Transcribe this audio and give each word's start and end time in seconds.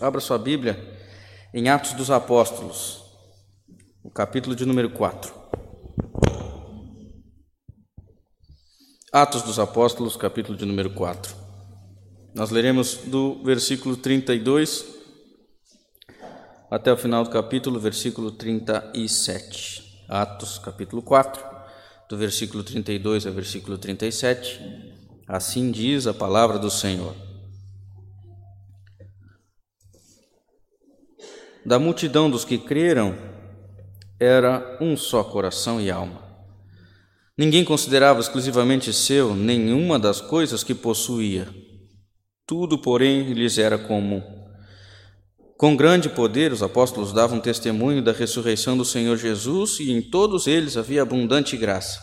Abra 0.00 0.18
sua 0.18 0.38
Bíblia 0.38 0.98
em 1.52 1.68
Atos 1.68 1.92
dos 1.92 2.10
Apóstolos, 2.10 3.04
o 4.02 4.10
capítulo 4.10 4.56
de 4.56 4.64
número 4.64 4.88
4. 4.88 5.30
Atos 9.12 9.42
dos 9.42 9.58
Apóstolos, 9.58 10.16
capítulo 10.16 10.56
de 10.56 10.64
número 10.64 10.88
4. 10.90 11.36
Nós 12.34 12.50
leremos 12.50 12.94
do 13.04 13.42
versículo 13.44 13.94
32 13.94 14.86
até 16.70 16.90
o 16.90 16.96
final 16.96 17.22
do 17.22 17.28
capítulo, 17.28 17.78
versículo 17.78 18.30
37. 18.30 20.06
Atos, 20.08 20.58
capítulo 20.58 21.02
4, 21.02 21.44
do 22.08 22.16
versículo 22.16 22.64
32 22.64 23.26
ao 23.26 23.34
versículo 23.34 23.76
37. 23.76 24.60
Assim 25.28 25.70
diz 25.70 26.06
a 26.06 26.14
palavra 26.14 26.58
do 26.58 26.70
Senhor. 26.70 27.29
Da 31.64 31.78
multidão 31.78 32.30
dos 32.30 32.44
que 32.44 32.56
creram, 32.56 33.16
era 34.18 34.78
um 34.80 34.96
só 34.96 35.22
coração 35.22 35.80
e 35.80 35.90
alma. 35.90 36.22
Ninguém 37.36 37.64
considerava 37.64 38.20
exclusivamente 38.20 38.92
seu 38.92 39.34
nenhuma 39.34 39.98
das 39.98 40.20
coisas 40.20 40.62
que 40.62 40.74
possuía. 40.74 41.48
Tudo, 42.46 42.78
porém, 42.78 43.32
lhes 43.32 43.58
era 43.58 43.78
comum. 43.78 44.22
Com 45.56 45.76
grande 45.76 46.08
poder, 46.08 46.52
os 46.52 46.62
apóstolos 46.62 47.12
davam 47.12 47.38
testemunho 47.38 48.02
da 48.02 48.12
ressurreição 48.12 48.76
do 48.76 48.84
Senhor 48.84 49.16
Jesus 49.16 49.78
e 49.78 49.90
em 49.90 50.00
todos 50.00 50.46
eles 50.46 50.76
havia 50.76 51.02
abundante 51.02 51.56
graça. 51.56 52.00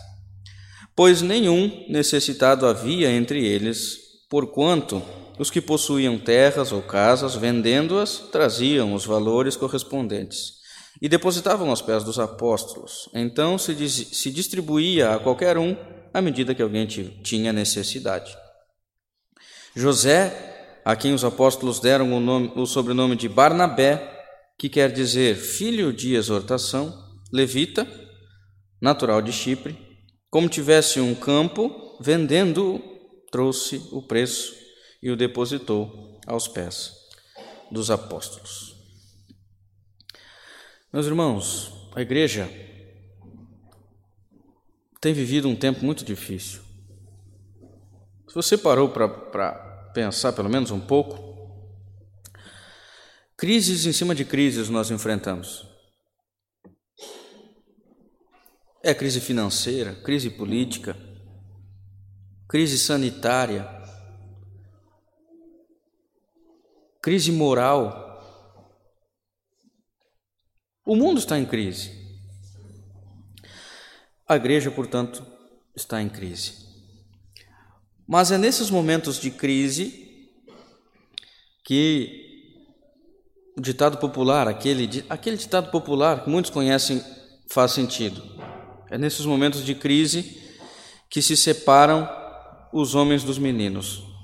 Pois 0.95 1.21
nenhum 1.21 1.85
necessitado 1.89 2.65
havia 2.65 3.11
entre 3.11 3.45
eles, 3.45 3.97
porquanto 4.29 5.01
os 5.39 5.51
que 5.51 5.61
possuíam 5.61 6.17
terras 6.17 6.71
ou 6.71 6.81
casas, 6.81 7.35
vendendo-as, 7.35 8.19
traziam 8.31 8.93
os 8.93 9.05
valores 9.05 9.55
correspondentes 9.55 10.57
e 11.01 11.07
depositavam 11.07 11.69
aos 11.69 11.81
pés 11.81 12.03
dos 12.03 12.19
apóstolos. 12.19 13.09
Então 13.13 13.57
se, 13.57 13.75
diz, 13.75 13.93
se 13.93 14.31
distribuía 14.31 15.13
a 15.13 15.19
qualquer 15.19 15.57
um 15.57 15.75
à 16.13 16.21
medida 16.21 16.55
que 16.55 16.61
alguém 16.61 16.87
tinha 16.87 17.53
necessidade. 17.53 18.35
José, 19.75 20.81
a 20.83 20.95
quem 20.95 21.13
os 21.13 21.23
apóstolos 21.23 21.79
deram 21.79 22.13
o, 22.13 22.19
nome, 22.19 22.51
o 22.55 22.65
sobrenome 22.65 23.15
de 23.15 23.29
Barnabé, 23.29 24.15
que 24.57 24.69
quer 24.69 24.91
dizer 24.91 25.35
filho 25.35 25.93
de 25.93 26.15
exortação, 26.15 26.91
levita, 27.31 27.87
natural 28.81 29.21
de 29.21 29.31
Chipre, 29.31 29.77
como 30.31 30.49
tivesse 30.49 30.99
um 30.99 31.13
campo, 31.13 31.97
vendendo-o, 32.01 32.81
trouxe 33.31 33.87
o 33.91 34.01
preço 34.01 34.66
e 35.01 35.11
o 35.11 35.15
depositou 35.15 36.19
aos 36.25 36.47
pés 36.47 36.93
dos 37.71 37.91
apóstolos. 37.91 38.75
Meus 40.91 41.05
irmãos, 41.05 41.89
a 41.95 42.01
igreja 42.01 42.49
tem 44.99 45.13
vivido 45.13 45.47
um 45.47 45.55
tempo 45.55 45.85
muito 45.85 46.03
difícil. 46.03 46.61
Se 48.27 48.33
você 48.33 48.57
parou 48.57 48.89
para 48.89 49.91
pensar 49.93 50.33
pelo 50.33 50.49
menos 50.49 50.71
um 50.71 50.79
pouco, 50.79 51.27
crises 53.35 53.85
em 53.85 53.93
cima 53.93 54.15
de 54.15 54.25
crises 54.25 54.69
nós 54.69 54.89
enfrentamos. 54.91 55.67
É 58.83 58.93
crise 58.93 59.19
financeira, 59.19 59.95
crise 59.95 60.29
política, 60.29 60.95
crise 62.47 62.77
sanitária, 62.77 63.76
crise 67.07 67.31
moral. 67.31 68.21
O 70.85 70.93
mundo 70.93 71.19
está 71.19 71.39
em 71.39 71.45
crise. 71.45 71.89
A 74.27 74.35
igreja, 74.35 74.69
portanto, 74.69 75.25
está 75.73 76.01
em 76.01 76.09
crise. 76.09 76.67
Mas 78.05 78.29
é 78.29 78.37
nesses 78.37 78.69
momentos 78.69 79.21
de 79.21 79.31
crise 79.31 80.29
que 81.63 82.51
o 83.57 83.61
ditado 83.61 83.99
popular, 83.99 84.45
aquele, 84.49 85.05
aquele 85.09 85.37
ditado 85.37 85.71
popular 85.71 86.25
que 86.25 86.29
muitos 86.29 86.51
conhecem, 86.51 87.01
faz 87.49 87.71
sentido. 87.71 88.21
É 88.91 88.97
nesses 88.97 89.25
momentos 89.25 89.63
de 89.63 89.73
crise 89.73 90.41
que 91.09 91.21
se 91.21 91.37
separam 91.37 92.05
os 92.73 92.95
homens 92.95 93.23
dos 93.23 93.37
meninos. 93.37 94.16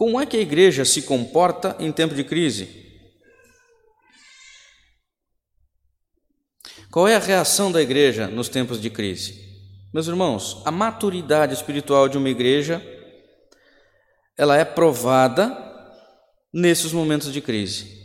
Como 0.00 0.18
é 0.18 0.24
que 0.24 0.38
a 0.38 0.40
igreja 0.40 0.82
se 0.82 1.02
comporta 1.02 1.76
em 1.78 1.92
tempo 1.92 2.14
de 2.14 2.24
crise? 2.24 2.86
Qual 6.90 7.06
é 7.06 7.16
a 7.16 7.18
reação 7.18 7.70
da 7.70 7.82
igreja 7.82 8.26
nos 8.26 8.48
tempos 8.48 8.80
de 8.80 8.88
crise? 8.88 9.60
Meus 9.92 10.06
irmãos, 10.06 10.62
a 10.64 10.70
maturidade 10.70 11.52
espiritual 11.52 12.08
de 12.08 12.16
uma 12.16 12.30
igreja 12.30 12.82
ela 14.38 14.56
é 14.56 14.64
provada 14.64 15.54
nesses 16.50 16.94
momentos 16.94 17.30
de 17.30 17.42
crise. 17.42 18.00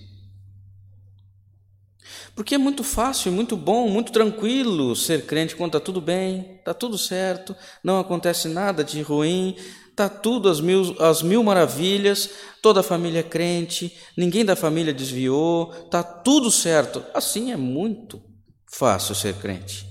Porque 2.36 2.56
é 2.56 2.58
muito 2.58 2.84
fácil, 2.84 3.32
muito 3.32 3.56
bom, 3.56 3.88
muito 3.88 4.12
tranquilo 4.12 4.98
ser 4.98 5.26
crente 5.26 5.56
quando 5.56 5.78
está 5.78 5.80
tudo 5.80 6.02
bem, 6.02 6.58
está 6.60 6.74
tudo 6.74 6.98
certo, 6.98 7.56
não 7.82 7.98
acontece 7.98 8.50
nada 8.50 8.84
de 8.84 9.02
ruim, 9.02 9.56
está 9.96 10.10
tudo 10.10 10.50
às 10.50 10.60
mil, 10.60 10.94
às 11.00 11.22
mil 11.22 11.42
maravilhas, 11.42 12.30
toda 12.62 12.82
a 12.82 12.84
família 12.84 13.22
é 13.22 13.24
crente, 13.24 13.98
ninguém 14.18 14.44
da 14.44 14.54
família 14.54 14.94
desviou, 14.94 15.74
está 15.86 16.04
tudo 16.04 16.52
certo. 16.52 17.02
Assim 17.14 17.54
é 17.54 17.56
muito 17.56 18.22
fácil 18.70 19.16
ser 19.16 19.36
crente. 19.36 19.88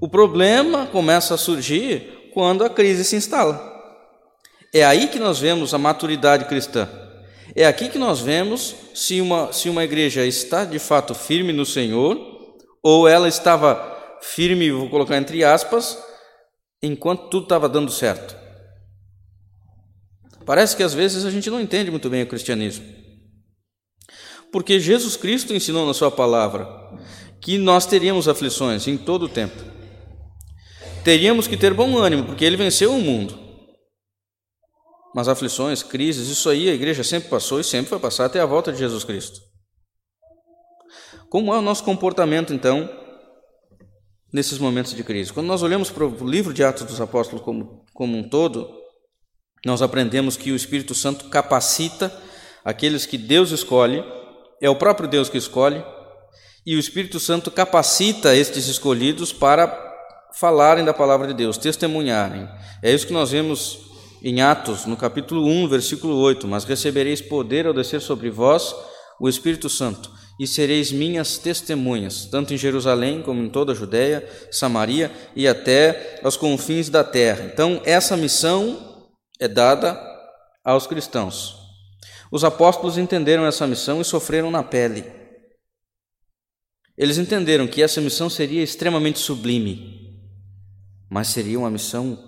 O 0.00 0.08
problema 0.08 0.86
começa 0.86 1.34
a 1.34 1.38
surgir 1.38 2.30
quando 2.32 2.64
a 2.64 2.70
crise 2.70 3.04
se 3.04 3.14
instala. 3.14 3.76
É 4.72 4.86
aí 4.86 5.08
que 5.08 5.18
nós 5.18 5.38
vemos 5.38 5.74
a 5.74 5.78
maturidade 5.78 6.46
cristã. 6.46 6.88
É 7.54 7.66
aqui 7.66 7.90
que 7.90 7.98
nós 7.98 8.20
vemos 8.20 8.74
se 8.94 9.20
uma, 9.20 9.52
se 9.52 9.68
uma 9.68 9.84
igreja 9.84 10.24
está 10.24 10.64
de 10.64 10.78
fato 10.78 11.14
firme 11.14 11.52
no 11.52 11.66
Senhor, 11.66 12.18
ou 12.82 13.06
ela 13.06 13.28
estava 13.28 14.18
firme, 14.22 14.70
vou 14.70 14.88
colocar 14.88 15.18
entre 15.18 15.44
aspas, 15.44 16.07
enquanto 16.82 17.28
tudo 17.28 17.44
estava 17.44 17.68
dando 17.68 17.90
certo. 17.90 18.36
Parece 20.44 20.76
que 20.76 20.82
às 20.82 20.94
vezes 20.94 21.24
a 21.24 21.30
gente 21.30 21.50
não 21.50 21.60
entende 21.60 21.90
muito 21.90 22.08
bem 22.08 22.22
o 22.22 22.26
cristianismo. 22.26 22.84
Porque 24.50 24.80
Jesus 24.80 25.16
Cristo 25.16 25.52
ensinou 25.52 25.86
na 25.86 25.92
Sua 25.92 26.10
palavra 26.10 26.66
que 27.40 27.58
nós 27.58 27.84
teríamos 27.84 28.28
aflições 28.28 28.86
em 28.88 28.96
todo 28.96 29.24
o 29.24 29.28
tempo. 29.28 29.62
Teríamos 31.04 31.46
que 31.46 31.56
ter 31.56 31.74
bom 31.74 31.98
ânimo, 31.98 32.24
porque 32.24 32.44
Ele 32.44 32.56
venceu 32.56 32.94
o 32.94 33.00
mundo. 33.00 33.38
Mas 35.14 35.28
aflições, 35.28 35.82
crises, 35.82 36.28
isso 36.28 36.48
aí 36.48 36.68
a 36.68 36.74
igreja 36.74 37.04
sempre 37.04 37.28
passou 37.28 37.60
e 37.60 37.64
sempre 37.64 37.90
vai 37.90 37.98
passar 37.98 38.24
até 38.26 38.40
a 38.40 38.46
volta 38.46 38.72
de 38.72 38.78
Jesus 38.78 39.04
Cristo. 39.04 39.40
Como 41.28 41.52
é 41.52 41.58
o 41.58 41.62
nosso 41.62 41.84
comportamento, 41.84 42.54
então, 42.54 42.88
nesses 44.32 44.58
momentos 44.58 44.94
de 44.94 45.02
crise. 45.02 45.32
Quando 45.32 45.46
nós 45.46 45.62
olhamos 45.62 45.90
para 45.90 46.04
o 46.04 46.28
livro 46.28 46.52
de 46.52 46.62
Atos 46.62 46.84
dos 46.84 47.00
Apóstolos 47.00 47.44
como, 47.44 47.84
como 47.94 48.16
um 48.16 48.28
todo, 48.28 48.68
nós 49.64 49.82
aprendemos 49.82 50.36
que 50.36 50.52
o 50.52 50.56
Espírito 50.56 50.94
Santo 50.94 51.28
capacita 51.28 52.12
aqueles 52.64 53.06
que 53.06 53.16
Deus 53.16 53.50
escolhe, 53.50 54.04
é 54.60 54.68
o 54.68 54.76
próprio 54.76 55.08
Deus 55.08 55.28
que 55.28 55.38
escolhe, 55.38 55.82
e 56.66 56.76
o 56.76 56.78
Espírito 56.78 57.18
Santo 57.18 57.50
capacita 57.50 58.36
estes 58.36 58.68
escolhidos 58.68 59.32
para 59.32 59.86
falarem 60.34 60.84
da 60.84 60.92
palavra 60.92 61.26
de 61.26 61.34
Deus, 61.34 61.56
testemunharem. 61.56 62.46
É 62.82 62.92
isso 62.92 63.06
que 63.06 63.12
nós 63.12 63.30
vemos 63.30 63.78
em 64.22 64.42
Atos, 64.42 64.84
no 64.84 64.96
capítulo 64.96 65.46
1, 65.46 65.68
versículo 65.68 66.16
8: 66.16 66.46
Mas 66.46 66.64
recebereis 66.64 67.22
poder 67.22 67.66
ao 67.66 67.72
descer 67.72 68.02
sobre 68.02 68.28
vós 68.28 68.74
o 69.18 69.28
Espírito 69.28 69.68
Santo 69.68 70.17
e 70.38 70.46
sereis 70.46 70.92
minhas 70.92 71.36
testemunhas, 71.36 72.26
tanto 72.26 72.54
em 72.54 72.56
Jerusalém 72.56 73.22
como 73.22 73.42
em 73.42 73.48
toda 73.48 73.72
a 73.72 73.74
Judéia, 73.74 74.26
Samaria 74.52 75.10
e 75.34 75.48
até 75.48 76.20
aos 76.22 76.36
confins 76.36 76.88
da 76.88 77.02
terra. 77.02 77.50
Então, 77.52 77.82
essa 77.84 78.16
missão 78.16 79.08
é 79.40 79.48
dada 79.48 80.00
aos 80.64 80.86
cristãos. 80.86 81.56
Os 82.30 82.44
apóstolos 82.44 82.98
entenderam 82.98 83.44
essa 83.44 83.66
missão 83.66 84.00
e 84.00 84.04
sofreram 84.04 84.50
na 84.50 84.62
pele. 84.62 85.04
Eles 86.96 87.18
entenderam 87.18 87.66
que 87.66 87.82
essa 87.82 88.00
missão 88.00 88.28
seria 88.28 88.62
extremamente 88.62 89.18
sublime, 89.18 90.20
mas 91.08 91.28
seria 91.28 91.58
uma 91.58 91.70
missão 91.70 92.18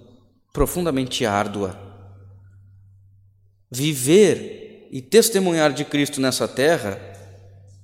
profundamente 0.53 1.25
árdua. 1.27 1.79
Viver 3.71 4.89
e 4.91 5.01
testemunhar 5.01 5.73
de 5.73 5.85
Cristo 5.85 6.21
nessa 6.21 6.49
terra 6.49 7.10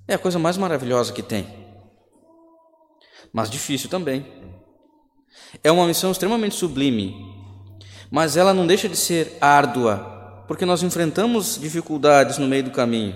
é 0.09 0.15
a 0.15 0.19
coisa 0.19 0.39
mais 0.39 0.57
maravilhosa 0.57 1.13
que 1.13 1.23
tem. 1.23 1.47
Mas 3.33 3.51
difícil 3.51 3.91
também. 3.91 4.27
É 5.63 5.71
uma 5.71 5.87
missão 5.87 6.11
extremamente 6.11 6.55
sublime, 6.55 7.15
mas 8.11 8.37
ela 8.37 8.55
não 8.55 8.67
deixa 8.67 8.89
de 8.89 8.97
ser 8.97 9.37
árdua, 9.41 10.45
porque 10.47 10.65
nós 10.65 10.83
enfrentamos 10.83 11.59
dificuldades 11.61 12.39
no 12.39 12.47
meio 12.47 12.65
do 12.65 12.71
caminho. 12.71 13.15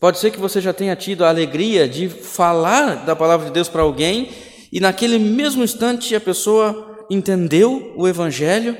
Pode 0.00 0.18
ser 0.18 0.30
que 0.30 0.38
você 0.38 0.60
já 0.60 0.72
tenha 0.72 0.94
tido 0.94 1.24
a 1.24 1.28
alegria 1.28 1.88
de 1.88 2.08
falar 2.08 3.04
da 3.04 3.16
palavra 3.16 3.46
de 3.46 3.52
Deus 3.52 3.68
para 3.68 3.82
alguém 3.82 4.30
e 4.70 4.78
naquele 4.78 5.18
mesmo 5.18 5.64
instante 5.64 6.14
a 6.14 6.20
pessoa 6.20 7.06
entendeu 7.10 7.94
o 7.96 8.06
evangelho 8.06 8.76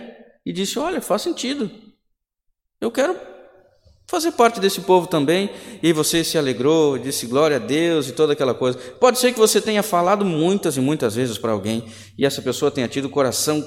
e 0.46 0.52
disse: 0.52 0.78
Olha, 0.78 1.00
faz 1.00 1.22
sentido. 1.22 1.70
Eu 2.80 2.92
quero 2.92 3.16
fazer 4.08 4.32
parte 4.32 4.58
desse 4.58 4.80
povo 4.80 5.06
também. 5.06 5.50
E 5.82 5.92
você 5.92 6.24
se 6.24 6.36
alegrou, 6.36 6.98
disse 6.98 7.26
glória 7.26 7.56
a 7.56 7.60
Deus 7.60 8.08
e 8.08 8.12
toda 8.12 8.32
aquela 8.32 8.54
coisa. 8.54 8.78
Pode 8.98 9.18
ser 9.18 9.32
que 9.32 9.38
você 9.38 9.60
tenha 9.60 9.82
falado 9.82 10.24
muitas 10.24 10.76
e 10.76 10.80
muitas 10.80 11.14
vezes 11.14 11.38
para 11.38 11.52
alguém 11.52 11.84
e 12.16 12.26
essa 12.26 12.42
pessoa 12.42 12.70
tenha 12.70 12.88
tido 12.88 13.04
o 13.04 13.10
coração 13.10 13.64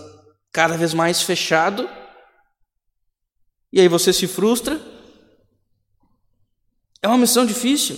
cada 0.51 0.75
vez 0.75 0.93
mais 0.93 1.21
fechado. 1.21 1.87
E 3.71 3.79
aí 3.79 3.87
você 3.87 4.11
se 4.11 4.27
frustra. 4.27 4.81
É 7.01 7.07
uma 7.07 7.17
missão 7.17 7.45
difícil. 7.45 7.97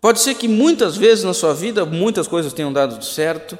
Pode 0.00 0.20
ser 0.20 0.34
que 0.34 0.48
muitas 0.48 0.96
vezes 0.96 1.22
na 1.22 1.34
sua 1.34 1.54
vida 1.54 1.84
muitas 1.84 2.26
coisas 2.26 2.52
tenham 2.52 2.72
dado 2.72 3.04
certo 3.04 3.56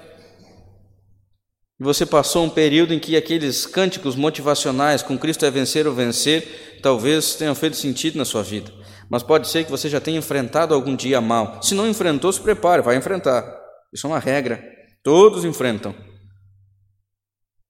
e 1.83 1.85
você 1.85 2.07
passou 2.07 2.45
um 2.45 2.49
período 2.49 2.95
em 2.95 2.99
que 3.01 3.17
aqueles 3.17 3.67
cânticos 3.67 4.15
motivacionais, 4.15 5.03
com 5.03 5.19
Cristo 5.19 5.45
é 5.45 5.51
vencer 5.51 5.85
ou 5.85 5.93
vencer, 5.93 6.72
talvez 6.83 7.35
tenham 7.37 7.55
feito 7.55 7.77
sentido 7.77 8.19
na 8.19 8.25
sua 8.25 8.43
vida. 8.43 8.73
Mas 9.09 9.23
pode 9.23 9.49
ser 9.49 9.65
que 9.65 9.71
você 9.71 9.89
já 9.89 10.01
tenha 10.01 10.19
enfrentado 10.19 10.75
algum 10.75 10.97
dia 10.97 11.21
mal. 11.21 11.63
Se 11.63 11.75
não 11.75 11.89
enfrentou, 11.89 12.33
se 12.33 12.41
prepare, 12.41 12.83
vai 12.83 12.97
enfrentar. 12.97 13.45
Isso 13.93 14.07
é 14.07 14.11
uma 14.11 14.19
regra. 14.19 14.63
Todos 15.03 15.45
enfrentam. 15.45 15.95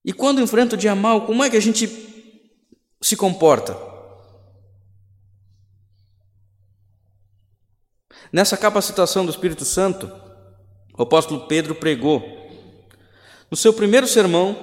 E 0.04 0.12
quando 0.12 0.40
enfrenta 0.40 0.74
o 0.74 0.78
dia 0.78 0.94
mal, 0.94 1.26
como 1.26 1.44
é 1.44 1.50
que 1.50 1.56
a 1.56 1.60
gente 1.60 1.88
se 3.00 3.16
comporta? 3.16 3.76
Nessa 8.32 8.56
capacitação 8.56 9.26
do 9.26 9.30
Espírito 9.30 9.64
Santo, 9.64 10.10
o 10.96 11.02
apóstolo 11.02 11.46
Pedro 11.46 11.74
pregou 11.74 12.22
no 13.50 13.56
seu 13.56 13.72
primeiro 13.72 14.06
sermão, 14.06 14.56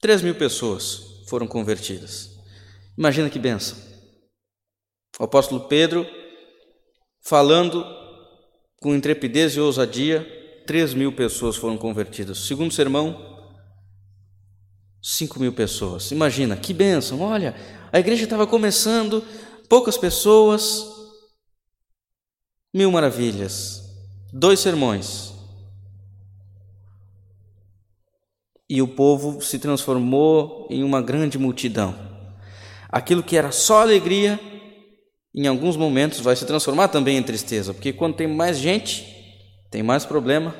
3 0.00 0.22
mil 0.22 0.34
pessoas 0.34 1.24
foram 1.28 1.46
convertidas. 1.46 2.29
Imagina 3.00 3.30
que 3.30 3.38
benção. 3.38 3.78
O 5.18 5.24
apóstolo 5.24 5.62
Pedro, 5.62 6.06
falando 7.22 7.82
com 8.78 8.94
intrepidez 8.94 9.56
e 9.56 9.60
ousadia, 9.60 10.62
3 10.66 10.92
mil 10.92 11.10
pessoas 11.10 11.56
foram 11.56 11.78
convertidas. 11.78 12.40
Segundo 12.40 12.74
sermão, 12.74 13.48
5 15.02 15.40
mil 15.40 15.50
pessoas. 15.50 16.10
Imagina, 16.10 16.58
que 16.58 16.74
bênção! 16.74 17.22
Olha, 17.22 17.54
a 17.90 17.98
igreja 17.98 18.24
estava 18.24 18.46
começando, 18.46 19.24
poucas 19.66 19.96
pessoas, 19.96 20.84
mil 22.74 22.92
maravilhas. 22.92 23.80
Dois 24.30 24.60
sermões, 24.60 25.32
e 28.68 28.82
o 28.82 28.86
povo 28.86 29.40
se 29.40 29.58
transformou 29.58 30.68
em 30.68 30.84
uma 30.84 31.00
grande 31.00 31.38
multidão. 31.38 32.09
Aquilo 32.90 33.22
que 33.22 33.36
era 33.36 33.52
só 33.52 33.82
alegria, 33.82 34.38
em 35.34 35.46
alguns 35.46 35.76
momentos 35.76 36.20
vai 36.20 36.34
se 36.34 36.44
transformar 36.44 36.88
também 36.88 37.16
em 37.16 37.22
tristeza, 37.22 37.72
porque 37.72 37.92
quando 37.92 38.16
tem 38.16 38.26
mais 38.26 38.58
gente, 38.58 39.06
tem 39.70 39.82
mais 39.82 40.04
problema, 40.04 40.54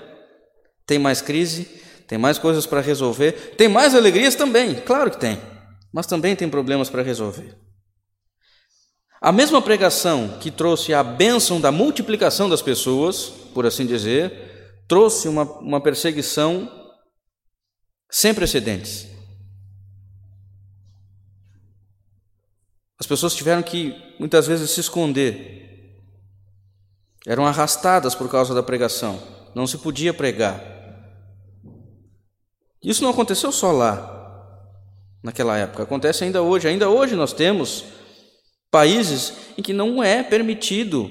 tem 0.86 0.98
mais 0.98 1.20
crise, 1.20 1.64
tem 2.06 2.18
mais 2.18 2.38
coisas 2.38 2.66
para 2.66 2.80
resolver, 2.80 3.32
tem 3.56 3.68
mais 3.68 3.94
alegrias 3.94 4.34
também, 4.34 4.74
claro 4.74 5.10
que 5.10 5.18
tem, 5.18 5.40
mas 5.92 6.06
também 6.06 6.36
tem 6.36 6.48
problemas 6.48 6.88
para 6.88 7.02
resolver. 7.02 7.56
A 9.20 9.32
mesma 9.32 9.60
pregação 9.60 10.38
que 10.40 10.50
trouxe 10.50 10.94
a 10.94 11.02
bênção 11.02 11.60
da 11.60 11.70
multiplicação 11.70 12.48
das 12.48 12.62
pessoas, 12.62 13.24
por 13.52 13.66
assim 13.66 13.84
dizer, 13.84 14.82
trouxe 14.88 15.28
uma, 15.28 15.42
uma 15.42 15.80
perseguição 15.80 16.70
sem 18.10 18.32
precedentes. 18.32 19.09
As 23.00 23.06
pessoas 23.06 23.34
tiveram 23.34 23.62
que 23.62 23.96
muitas 24.18 24.46
vezes 24.46 24.70
se 24.70 24.80
esconder, 24.80 25.96
eram 27.26 27.46
arrastadas 27.46 28.14
por 28.14 28.30
causa 28.30 28.54
da 28.54 28.62
pregação, 28.62 29.18
não 29.54 29.66
se 29.66 29.78
podia 29.78 30.12
pregar. 30.12 30.62
Isso 32.84 33.02
não 33.02 33.10
aconteceu 33.10 33.50
só 33.50 33.72
lá, 33.72 34.68
naquela 35.22 35.56
época, 35.56 35.82
acontece 35.82 36.24
ainda 36.24 36.42
hoje. 36.42 36.68
Ainda 36.68 36.90
hoje 36.90 37.16
nós 37.16 37.32
temos 37.32 37.84
países 38.70 39.32
em 39.56 39.62
que 39.62 39.72
não 39.72 40.02
é 40.02 40.22
permitido 40.22 41.10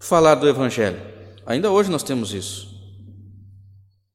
falar 0.00 0.36
do 0.36 0.48
Evangelho, 0.48 1.00
ainda 1.44 1.70
hoje 1.70 1.90
nós 1.90 2.02
temos 2.02 2.32
isso. 2.32 2.72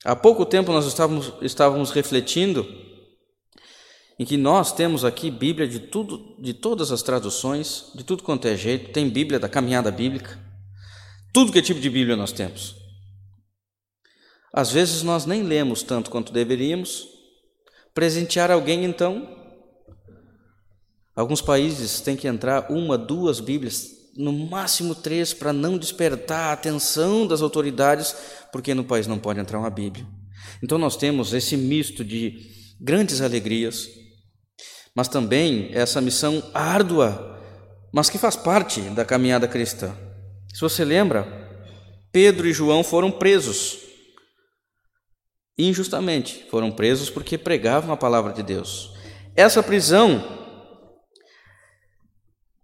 Há 0.04 0.16
pouco 0.16 0.44
tempo 0.44 0.72
nós 0.72 0.88
estávamos, 0.88 1.34
estávamos 1.42 1.92
refletindo 1.92 2.66
em 4.20 4.26
que 4.26 4.36
nós 4.36 4.74
temos 4.74 5.06
aqui 5.06 5.32
Bíblia 5.32 5.66
de 5.66 5.80
tudo, 5.80 6.36
de 6.38 6.54
todas 6.54 6.92
as 6.92 7.02
traduções, 7.02 7.86
de 7.96 8.04
tudo 8.04 8.22
quanto 8.22 8.48
é 8.50 8.58
jeito, 8.58 8.92
tem 8.92 9.10
Bíblia 9.10 9.40
da 9.40 9.48
caminhada 9.48 9.90
bíblica, 9.90 10.38
tudo 11.34 11.54
que 11.54 11.60
é 11.60 11.62
tipo 11.62 11.80
de 11.80 11.90
Bíblia 11.90 12.18
nós 12.18 12.34
temos. 12.34 12.76
Às 14.54 14.72
vezes 14.72 15.04
nós 15.04 15.26
nem 15.26 15.44
lemos 15.44 15.84
tanto 15.84 16.10
quanto 16.10 16.34
deveríamos. 16.34 17.08
Presentear 17.94 18.52
alguém, 18.52 18.84
então, 18.84 19.38
alguns 21.16 21.42
países 21.42 22.02
têm 22.02 22.18
que 22.18 22.28
entrar 22.28 22.70
uma, 22.72 22.98
duas 22.98 23.40
Bíblias 23.40 24.00
no 24.18 24.34
máximo 24.34 24.94
três, 24.94 25.34
para 25.34 25.54
não 25.54 25.78
despertar 25.78 26.50
a 26.50 26.54
atenção 26.54 27.26
das 27.26 27.42
autoridades, 27.42 28.14
porque 28.52 28.74
no 28.74 28.84
país 28.84 29.08
não 29.08 29.18
pode 29.18 29.40
entrar 29.40 29.60
uma 29.60 29.70
Bíblia. 29.70 30.06
Então 30.62 30.78
nós 30.78 30.98
temos 30.98 31.34
esse 31.34 31.56
misto 31.56 32.04
de 32.04 32.50
grandes 32.82 33.22
alegrias, 33.22 33.90
mas 34.96 35.08
também 35.08 35.70
essa 35.74 36.02
missão 36.02 36.44
árdua, 36.54 37.40
mas 37.92 38.10
que 38.10 38.18
faz 38.18 38.36
parte 38.36 38.82
da 38.82 39.06
caminhada 39.06 39.48
cristã. 39.48 39.96
Se 40.54 40.62
você 40.62 40.84
lembra, 40.84 41.28
Pedro 42.12 42.48
e 42.48 42.54
João 42.54 42.84
foram 42.84 43.12
presos. 43.12 43.80
Injustamente, 45.58 46.46
foram 46.50 46.72
presos 46.72 47.10
porque 47.10 47.38
pregavam 47.38 47.94
a 47.94 47.98
palavra 47.98 48.34
de 48.34 48.42
Deus. 48.42 48.94
Essa 49.36 49.62
prisão, 49.62 50.24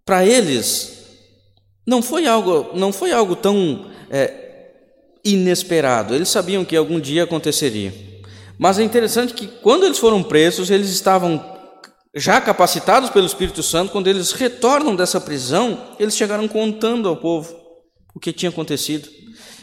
para 0.04 0.24
eles, 0.24 1.06
não 1.86 2.02
foi 2.02 2.26
algo, 2.26 2.70
não 2.74 2.92
foi 2.92 3.12
algo 3.12 3.36
tão 3.36 3.90
é, 4.10 4.70
inesperado. 5.24 6.14
Eles 6.14 6.28
sabiam 6.28 6.64
que 6.64 6.76
algum 6.76 6.98
dia 6.98 7.24
aconteceria. 7.24 7.92
Mas 8.58 8.78
é 8.78 8.82
interessante 8.82 9.34
que 9.34 9.46
quando 9.46 9.84
eles 9.84 9.98
foram 9.98 10.22
presos, 10.22 10.70
eles 10.70 10.88
estavam 10.90 11.55
já 12.16 12.40
capacitados 12.40 13.10
pelo 13.10 13.26
Espírito 13.26 13.62
Santo. 13.62 13.92
Quando 13.92 14.08
eles 14.08 14.32
retornam 14.32 14.96
dessa 14.96 15.20
prisão, 15.20 15.94
eles 16.00 16.16
chegaram 16.16 16.48
contando 16.48 17.08
ao 17.08 17.16
povo 17.16 17.54
o 18.14 18.18
que 18.18 18.32
tinha 18.32 18.48
acontecido. 18.48 19.06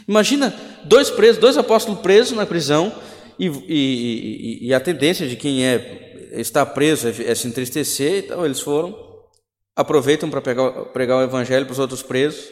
Imagina 0.06 0.54
dois 0.84 1.10
presos, 1.10 1.40
dois 1.40 1.58
apóstolos 1.58 2.00
presos 2.00 2.36
na 2.36 2.46
prisão 2.46 2.92
e, 3.38 3.48
e, 3.48 4.68
e, 4.68 4.74
a 4.74 4.78
tendência 4.78 5.26
de 5.26 5.34
quem 5.34 5.66
é 5.66 6.30
está 6.34 6.64
preso 6.64 7.08
é, 7.08 7.30
é 7.30 7.34
se 7.34 7.48
entristecer. 7.48 8.24
Então 8.24 8.44
eles 8.44 8.60
foram 8.60 8.94
aproveitam 9.74 10.30
para 10.30 10.40
pregar 10.40 11.18
o 11.18 11.22
evangelho 11.22 11.66
para 11.66 11.72
os 11.72 11.78
outros 11.80 12.02
presos. 12.02 12.44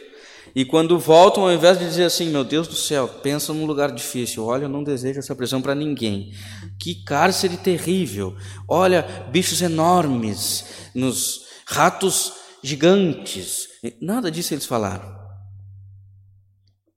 E 0.55 0.63
quando 0.63 0.99
voltam, 0.99 1.43
ao 1.43 1.51
invés 1.51 1.79
de 1.79 1.85
dizer 1.85 2.03
assim, 2.03 2.29
meu 2.29 2.43
Deus 2.43 2.67
do 2.67 2.75
céu, 2.75 3.07
pensa 3.07 3.51
num 3.53 3.65
lugar 3.65 3.91
difícil, 3.91 4.45
olha, 4.45 4.65
eu 4.65 4.69
não 4.69 4.83
desejo 4.83 5.17
essa 5.17 5.35
prisão 5.35 5.61
para 5.61 5.73
ninguém. 5.73 6.31
Que 6.79 7.03
cárcere 7.03 7.57
terrível. 7.57 8.37
Olha, 8.67 9.01
bichos 9.31 9.63
enormes, 9.63 10.91
nos 10.93 11.47
ratos 11.65 12.33
gigantes. 12.61 13.67
Nada 13.99 14.29
disso 14.29 14.53
eles 14.53 14.65
falaram. 14.65 15.11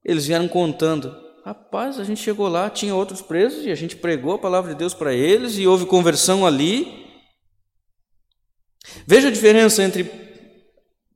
Eles 0.05 0.27
vieram 0.27 0.47
contando. 0.47 1.15
Rapaz, 1.43 1.99
a 1.99 2.03
gente 2.03 2.21
chegou 2.21 2.47
lá, 2.47 2.69
tinha 2.69 2.93
outros 2.93 3.21
presos 3.21 3.65
e 3.65 3.71
a 3.71 3.75
gente 3.75 3.95
pregou 3.95 4.33
a 4.33 4.39
palavra 4.39 4.73
de 4.73 4.77
Deus 4.77 4.93
para 4.93 5.13
eles 5.13 5.57
e 5.57 5.65
houve 5.65 5.85
conversão 5.85 6.45
ali. 6.45 7.07
Veja 9.07 9.29
a 9.29 9.31
diferença 9.31 9.83
entre 9.83 10.03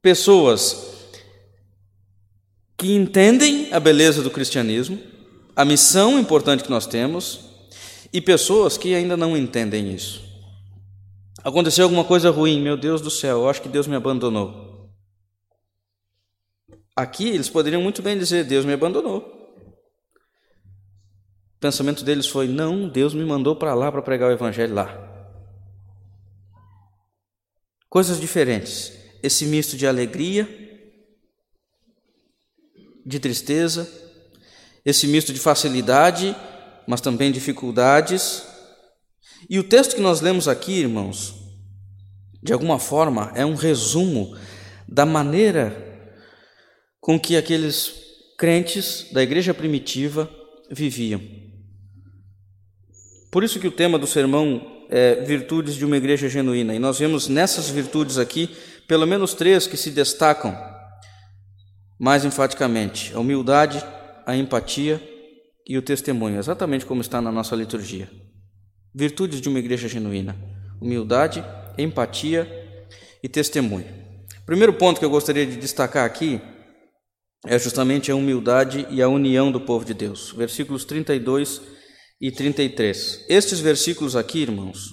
pessoas 0.01 0.91
que 2.81 2.95
entendem 2.95 3.71
a 3.71 3.79
beleza 3.79 4.23
do 4.23 4.31
cristianismo, 4.31 4.99
a 5.55 5.63
missão 5.63 6.17
importante 6.17 6.63
que 6.63 6.71
nós 6.71 6.87
temos, 6.87 7.41
e 8.11 8.19
pessoas 8.19 8.75
que 8.75 8.95
ainda 8.95 9.15
não 9.15 9.37
entendem 9.37 9.93
isso. 9.93 10.23
Aconteceu 11.43 11.83
alguma 11.83 12.03
coisa 12.03 12.31
ruim, 12.31 12.59
meu 12.59 12.75
Deus 12.75 12.99
do 12.99 13.11
céu, 13.11 13.41
eu 13.41 13.49
acho 13.49 13.61
que 13.61 13.69
Deus 13.69 13.85
me 13.85 13.95
abandonou. 13.95 14.89
Aqui 16.95 17.29
eles 17.29 17.49
poderiam 17.49 17.83
muito 17.83 18.01
bem 18.01 18.17
dizer: 18.17 18.45
Deus 18.45 18.65
me 18.65 18.73
abandonou. 18.73 19.19
O 21.55 21.59
pensamento 21.59 22.03
deles 22.03 22.25
foi: 22.25 22.47
não, 22.47 22.89
Deus 22.89 23.13
me 23.13 23.23
mandou 23.23 23.55
para 23.55 23.75
lá 23.75 23.91
para 23.91 24.01
pregar 24.01 24.27
o 24.27 24.33
evangelho 24.33 24.73
lá. 24.73 24.89
Coisas 27.87 28.19
diferentes. 28.19 28.91
Esse 29.21 29.45
misto 29.45 29.77
de 29.77 29.85
alegria, 29.85 30.60
de 33.05 33.19
tristeza, 33.19 33.89
esse 34.85 35.07
misto 35.07 35.33
de 35.33 35.39
facilidade, 35.39 36.35
mas 36.87 37.01
também 37.01 37.31
dificuldades. 37.31 38.43
E 39.49 39.59
o 39.59 39.63
texto 39.63 39.95
que 39.95 40.01
nós 40.01 40.21
lemos 40.21 40.47
aqui, 40.47 40.73
irmãos, 40.73 41.35
de 42.41 42.53
alguma 42.53 42.79
forma 42.79 43.31
é 43.35 43.45
um 43.45 43.55
resumo 43.55 44.35
da 44.87 45.05
maneira 45.05 45.89
com 46.99 47.19
que 47.19 47.35
aqueles 47.35 47.93
crentes 48.37 49.07
da 49.11 49.21
igreja 49.21 49.53
primitiva 49.53 50.29
viviam. 50.69 51.21
Por 53.31 53.43
isso 53.43 53.59
que 53.59 53.67
o 53.67 53.71
tema 53.71 53.97
do 53.97 54.07
sermão 54.07 54.85
é 54.89 55.23
virtudes 55.23 55.75
de 55.75 55.85
uma 55.85 55.95
igreja 55.95 56.27
genuína. 56.27 56.75
E 56.75 56.79
nós 56.79 56.99
vemos 56.99 57.27
nessas 57.27 57.69
virtudes 57.69 58.17
aqui 58.17 58.49
pelo 58.87 59.07
menos 59.07 59.33
três 59.33 59.65
que 59.65 59.77
se 59.77 59.89
destacam 59.89 60.70
mais 62.01 62.25
enfaticamente: 62.25 63.13
a 63.13 63.19
humildade, 63.19 63.85
a 64.25 64.35
empatia 64.35 64.99
e 65.67 65.77
o 65.77 65.81
testemunho, 65.83 66.39
exatamente 66.39 66.83
como 66.83 66.99
está 66.99 67.21
na 67.21 67.31
nossa 67.31 67.55
liturgia. 67.55 68.09
Virtudes 68.93 69.39
de 69.39 69.47
uma 69.47 69.59
igreja 69.59 69.87
genuína: 69.87 70.35
humildade, 70.81 71.43
empatia 71.77 72.49
e 73.21 73.29
testemunho. 73.29 73.85
Primeiro 74.47 74.73
ponto 74.73 74.97
que 74.97 75.05
eu 75.05 75.09
gostaria 75.11 75.45
de 75.45 75.55
destacar 75.55 76.03
aqui 76.03 76.41
é 77.45 77.57
justamente 77.59 78.11
a 78.11 78.15
humildade 78.15 78.87
e 78.89 79.01
a 79.01 79.07
união 79.07 79.51
do 79.51 79.61
povo 79.61 79.85
de 79.85 79.93
Deus. 79.93 80.31
Versículos 80.35 80.83
32 80.83 81.61
e 82.19 82.31
33. 82.31 83.25
Estes 83.29 83.59
versículos 83.59 84.15
aqui, 84.15 84.39
irmãos, 84.39 84.89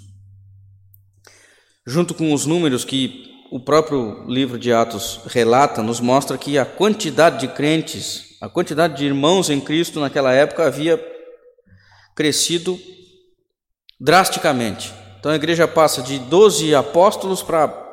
junto 1.87 2.15
com 2.15 2.33
os 2.33 2.45
números 2.45 2.85
que 2.85 3.28
o 3.51 3.59
próprio 3.59 4.25
livro 4.27 4.59
de 4.59 4.73
Atos 4.73 5.21
relata, 5.27 5.83
nos 5.83 6.01
mostra 6.01 6.37
que 6.37 6.59
a 6.59 6.67
quantidade 6.67 7.41
de 7.41 7.49
crentes, 7.49 8.37
a 8.41 8.49
quantidade 8.49 8.97
de 8.97 9.07
irmãos 9.07 9.49
em 9.49 9.61
Cristo 9.61 10.01
naquela 10.01 10.33
época 10.33 10.67
havia 10.67 11.03
crescido 12.15 12.79
drasticamente. 13.99 14.93
Então 15.19 15.33
a 15.33 15.37
igreja 15.37 15.67
passa 15.67 16.03
de 16.03 16.19
12 16.19 16.75
apóstolos 16.75 17.43
para 17.43 17.87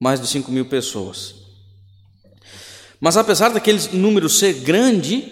mais 0.00 0.20
de 0.20 0.26
5 0.26 0.50
mil 0.52 0.66
pessoas. 0.66 1.34
Mas 3.00 3.16
apesar 3.16 3.50
daquele 3.50 3.80
número 3.92 4.28
ser 4.28 4.52
grande, 4.60 5.24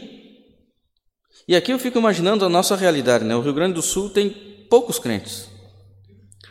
e 1.46 1.54
aqui 1.54 1.72
eu 1.72 1.78
fico 1.78 1.98
imaginando 1.98 2.44
a 2.44 2.48
nossa 2.48 2.74
realidade, 2.74 3.24
né? 3.24 3.36
O 3.36 3.40
Rio 3.40 3.52
Grande 3.52 3.74
do 3.74 3.82
Sul 3.82 4.10
tem 4.10 4.30
poucos 4.70 4.98
crentes. 4.98 5.48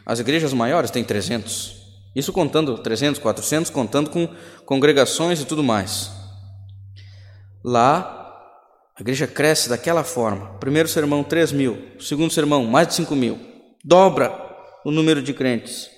As 0.05 0.19
igrejas 0.19 0.53
maiores 0.53 0.91
têm 0.91 1.03
300. 1.03 1.82
Isso 2.15 2.31
contando 2.31 2.77
300, 2.77 3.19
400, 3.19 3.71
contando 3.71 4.09
com 4.09 4.27
congregações 4.65 5.41
e 5.41 5.45
tudo 5.45 5.63
mais. 5.63 6.11
Lá, 7.63 8.23
a 8.95 9.01
igreja 9.01 9.25
cresce 9.25 9.69
daquela 9.69 10.03
forma. 10.03 10.57
Primeiro 10.59 10.87
sermão, 10.87 11.23
3 11.23 11.51
mil. 11.51 11.93
Segundo 11.99 12.31
sermão, 12.31 12.65
mais 12.65 12.87
de 12.87 12.93
5 12.95 13.15
mil. 13.15 13.39
Dobra 13.83 14.31
o 14.85 14.91
número 14.91 15.21
de 15.21 15.33
crentes. 15.33 15.89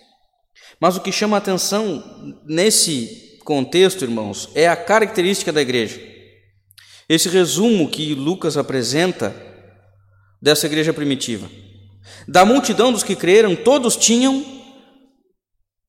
Mas 0.79 0.95
o 0.95 1.01
que 1.01 1.11
chama 1.11 1.35
a 1.35 1.39
atenção 1.39 2.41
nesse 2.45 3.39
contexto, 3.43 4.03
irmãos, 4.03 4.49
é 4.55 4.67
a 4.67 4.75
característica 4.75 5.51
da 5.51 5.61
igreja. 5.61 5.99
Esse 7.07 7.29
resumo 7.29 7.89
que 7.89 8.15
Lucas 8.15 8.57
apresenta 8.57 9.35
dessa 10.41 10.65
igreja 10.65 10.93
primitiva. 10.93 11.49
Da 12.27 12.45
multidão 12.45 12.91
dos 12.91 13.03
que 13.03 13.15
creram, 13.15 13.55
todos 13.55 13.95
tinham 13.95 14.43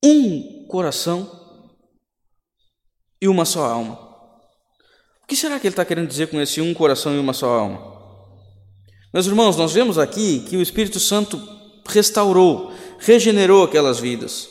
um 0.03 0.65
coração 0.67 1.29
e 3.21 3.27
uma 3.27 3.45
só 3.45 3.65
alma. 3.65 4.07
O 5.23 5.27
que 5.27 5.35
será 5.35 5.59
que 5.59 5.67
ele 5.67 5.73
está 5.73 5.83
querendo 5.83 6.07
dizer 6.07 6.27
com 6.27 6.39
esse 6.39 6.61
um 6.61 6.73
coração 6.73 7.13
e 7.15 7.19
uma 7.19 7.33
só 7.33 7.47
alma? 7.47 7.97
Meus 9.13 9.25
irmãos, 9.25 9.57
nós 9.57 9.73
vemos 9.73 9.97
aqui 9.97 10.41
que 10.47 10.55
o 10.55 10.61
Espírito 10.61 10.99
Santo 10.99 11.41
restaurou, 11.87 12.71
regenerou 12.99 13.63
aquelas 13.63 13.99
vidas, 13.99 14.49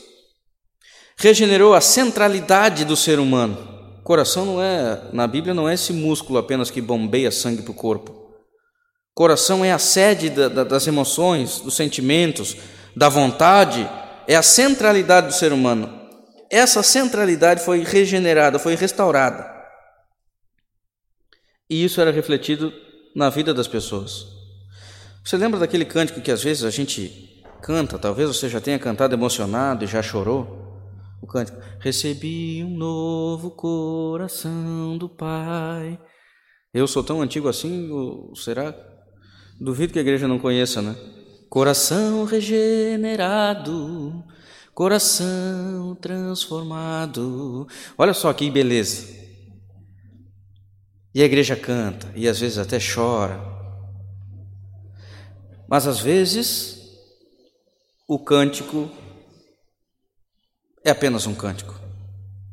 regenerou 1.17 1.75
a 1.75 1.81
centralidade 1.81 2.85
do 2.85 2.97
ser 2.97 3.19
humano. 3.19 3.75
Coração 4.03 4.45
não 4.45 4.63
é, 4.63 5.09
na 5.13 5.27
Bíblia, 5.27 5.55
não 5.55 5.69
é 5.69 5.75
esse 5.75 5.93
músculo 5.93 6.39
apenas 6.39 6.71
que 6.71 6.81
bombeia 6.81 7.31
sangue 7.31 7.63
para 7.63 7.73
o 7.73 7.75
corpo. 7.75 8.27
Coração 9.15 9.65
é 9.65 9.73
a 9.73 9.79
sede 9.79 10.29
da, 10.29 10.49
da, 10.49 10.65
das 10.65 10.87
emoções, 10.87 11.61
dos 11.61 11.75
sentimentos, 11.75 12.57
da 12.95 13.09
vontade, 13.09 13.89
é 14.27 14.37
a 14.37 14.43
centralidade 14.43 15.29
do 15.29 15.33
ser 15.33 15.53
humano. 15.53 16.07
Essa 16.51 16.83
centralidade 16.83 17.65
foi 17.65 17.83
regenerada, 17.83 18.59
foi 18.59 18.75
restaurada. 18.75 19.55
E 21.69 21.85
isso 21.85 22.01
era 22.01 22.11
refletido 22.11 22.73
na 23.15 23.31
vida 23.31 23.53
das 23.53 23.67
pessoas. 23.67 24.27
Você 25.25 25.37
lembra 25.37 25.59
daquele 25.59 25.85
cântico 25.85 26.21
que 26.21 26.31
às 26.31 26.43
vezes 26.43 26.65
a 26.65 26.71
gente 26.71 27.43
canta, 27.63 27.99
talvez 27.99 28.29
você 28.29 28.49
já 28.49 28.61
tenha 28.61 28.79
cantado 28.79 29.15
emocionado 29.15 29.85
e 29.85 29.89
já 29.89 30.03
chorou? 30.03 30.67
o 31.21 31.27
cântico. 31.27 31.59
Recebi 31.81 32.63
um 32.65 32.77
novo 32.77 33.51
coração 33.51 34.97
do 34.97 35.09
Pai. 35.09 35.99
Eu 36.73 36.87
sou 36.87 37.03
tão 37.03 37.21
antigo 37.23 37.49
assim, 37.49 37.91
será? 38.35 38.75
Duvido 39.61 39.93
que 39.93 39.99
a 39.99 40.03
igreja 40.03 40.29
não 40.29 40.39
conheça, 40.39 40.83
né? 40.83 40.95
Coração 41.57 42.27
regenerado, 42.27 44.23
coração 44.75 45.95
transformado. 45.95 47.67
Olha 47.97 48.13
só 48.13 48.31
que 48.35 48.51
beleza. 48.51 49.07
E 51.15 51.23
a 51.23 51.25
igreja 51.25 51.57
canta, 51.57 52.13
e 52.15 52.29
às 52.29 52.41
vezes 52.41 52.59
até 52.59 52.77
chora. 52.79 53.41
Mas 55.67 55.87
às 55.87 55.99
vezes 55.99 56.93
o 58.07 58.19
cântico 58.19 58.91
é 60.85 60.91
apenas 60.91 61.27
um 61.27 61.35
cântico 61.35 61.75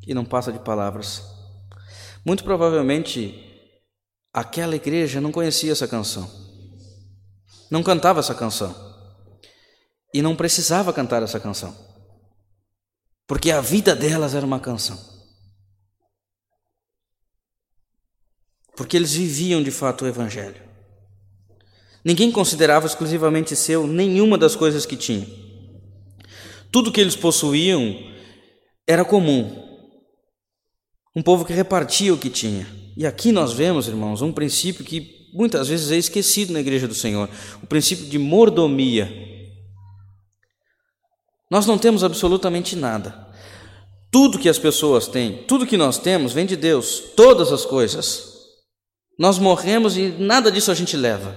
e 0.07 0.13
não 0.13 0.23
passa 0.23 0.49
de 0.49 0.59
palavras. 0.59 1.23
Muito 2.25 2.45
provavelmente 2.45 3.67
aquela 4.33 4.77
igreja 4.77 5.19
não 5.19 5.29
conhecia 5.29 5.73
essa 5.73 5.89
canção, 5.89 6.31
não 7.69 7.83
cantava 7.83 8.21
essa 8.21 8.33
canção 8.33 8.92
e 10.13 10.21
não 10.21 10.35
precisava 10.35 10.93
cantar 10.93 11.23
essa 11.23 11.39
canção, 11.39 11.75
porque 13.27 13.49
a 13.51 13.61
vida 13.61 13.95
delas 13.95 14.35
era 14.35 14.45
uma 14.45 14.59
canção. 14.59 15.11
Porque 18.75 18.97
eles 18.97 19.13
viviam 19.13 19.61
de 19.61 19.71
fato 19.71 20.03
o 20.03 20.07
Evangelho. 20.07 20.61
Ninguém 22.03 22.31
considerava 22.31 22.85
exclusivamente 22.85 23.55
seu 23.55 23.87
nenhuma 23.87 24.37
das 24.37 24.55
coisas 24.55 24.85
que 24.85 24.97
tinham. 24.97 25.27
Tudo 26.71 26.91
que 26.91 26.99
eles 26.99 27.15
possuíam 27.15 28.11
era 28.87 29.05
comum. 29.05 29.63
Um 31.15 31.21
povo 31.21 31.45
que 31.45 31.53
repartia 31.53 32.13
o 32.13 32.17
que 32.17 32.29
tinha. 32.29 32.67
E 32.97 33.05
aqui 33.05 33.31
nós 33.31 33.53
vemos, 33.53 33.87
irmãos, 33.87 34.21
um 34.21 34.33
princípio 34.33 34.83
que 34.83 35.29
muitas 35.33 35.67
vezes 35.67 35.91
é 35.91 35.97
esquecido 35.97 36.51
na 36.51 36.59
igreja 36.59 36.87
do 36.87 36.95
Senhor: 36.95 37.29
o 37.61 37.67
princípio 37.67 38.05
de 38.05 38.17
mordomia. 38.17 39.32
Nós 41.49 41.65
não 41.65 41.77
temos 41.77 42.03
absolutamente 42.03 42.75
nada. 42.75 43.27
Tudo 44.11 44.39
que 44.39 44.49
as 44.49 44.59
pessoas 44.59 45.07
têm, 45.07 45.43
tudo 45.47 45.65
que 45.65 45.77
nós 45.77 45.97
temos, 45.97 46.33
vem 46.33 46.45
de 46.45 46.55
Deus, 46.55 47.01
todas 47.15 47.51
as 47.51 47.65
coisas. 47.65 48.33
Nós 49.17 49.39
morremos 49.39 49.97
e 49.97 50.09
nada 50.09 50.51
disso 50.51 50.71
a 50.71 50.75
gente 50.75 50.95
leva. 50.95 51.35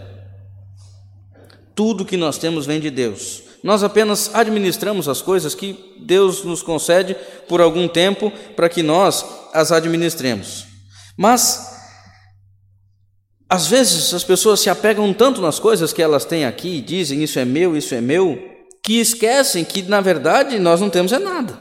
Tudo 1.74 2.04
que 2.04 2.16
nós 2.16 2.38
temos 2.38 2.66
vem 2.66 2.80
de 2.80 2.90
Deus. 2.90 3.42
Nós 3.62 3.82
apenas 3.82 4.34
administramos 4.34 5.08
as 5.08 5.20
coisas 5.20 5.54
que 5.54 5.96
Deus 6.00 6.44
nos 6.44 6.62
concede 6.62 7.16
por 7.48 7.60
algum 7.60 7.88
tempo 7.88 8.30
para 8.54 8.68
que 8.68 8.82
nós 8.82 9.24
as 9.52 9.72
administremos. 9.72 10.66
Mas, 11.16 11.74
às 13.48 13.66
vezes, 13.66 14.12
as 14.12 14.22
pessoas 14.22 14.60
se 14.60 14.68
apegam 14.70 15.12
tanto 15.12 15.40
nas 15.40 15.58
coisas 15.58 15.92
que 15.92 16.02
elas 16.02 16.24
têm 16.24 16.44
aqui, 16.44 16.80
dizem 16.80 17.22
isso 17.22 17.38
é 17.38 17.44
meu, 17.44 17.76
isso 17.76 17.94
é 17.94 18.00
meu, 18.00 18.55
que 18.86 19.00
esquecem 19.00 19.64
que, 19.64 19.82
na 19.82 20.00
verdade, 20.00 20.60
nós 20.60 20.80
não 20.80 20.88
temos 20.88 21.12
é 21.12 21.18
nada. 21.18 21.60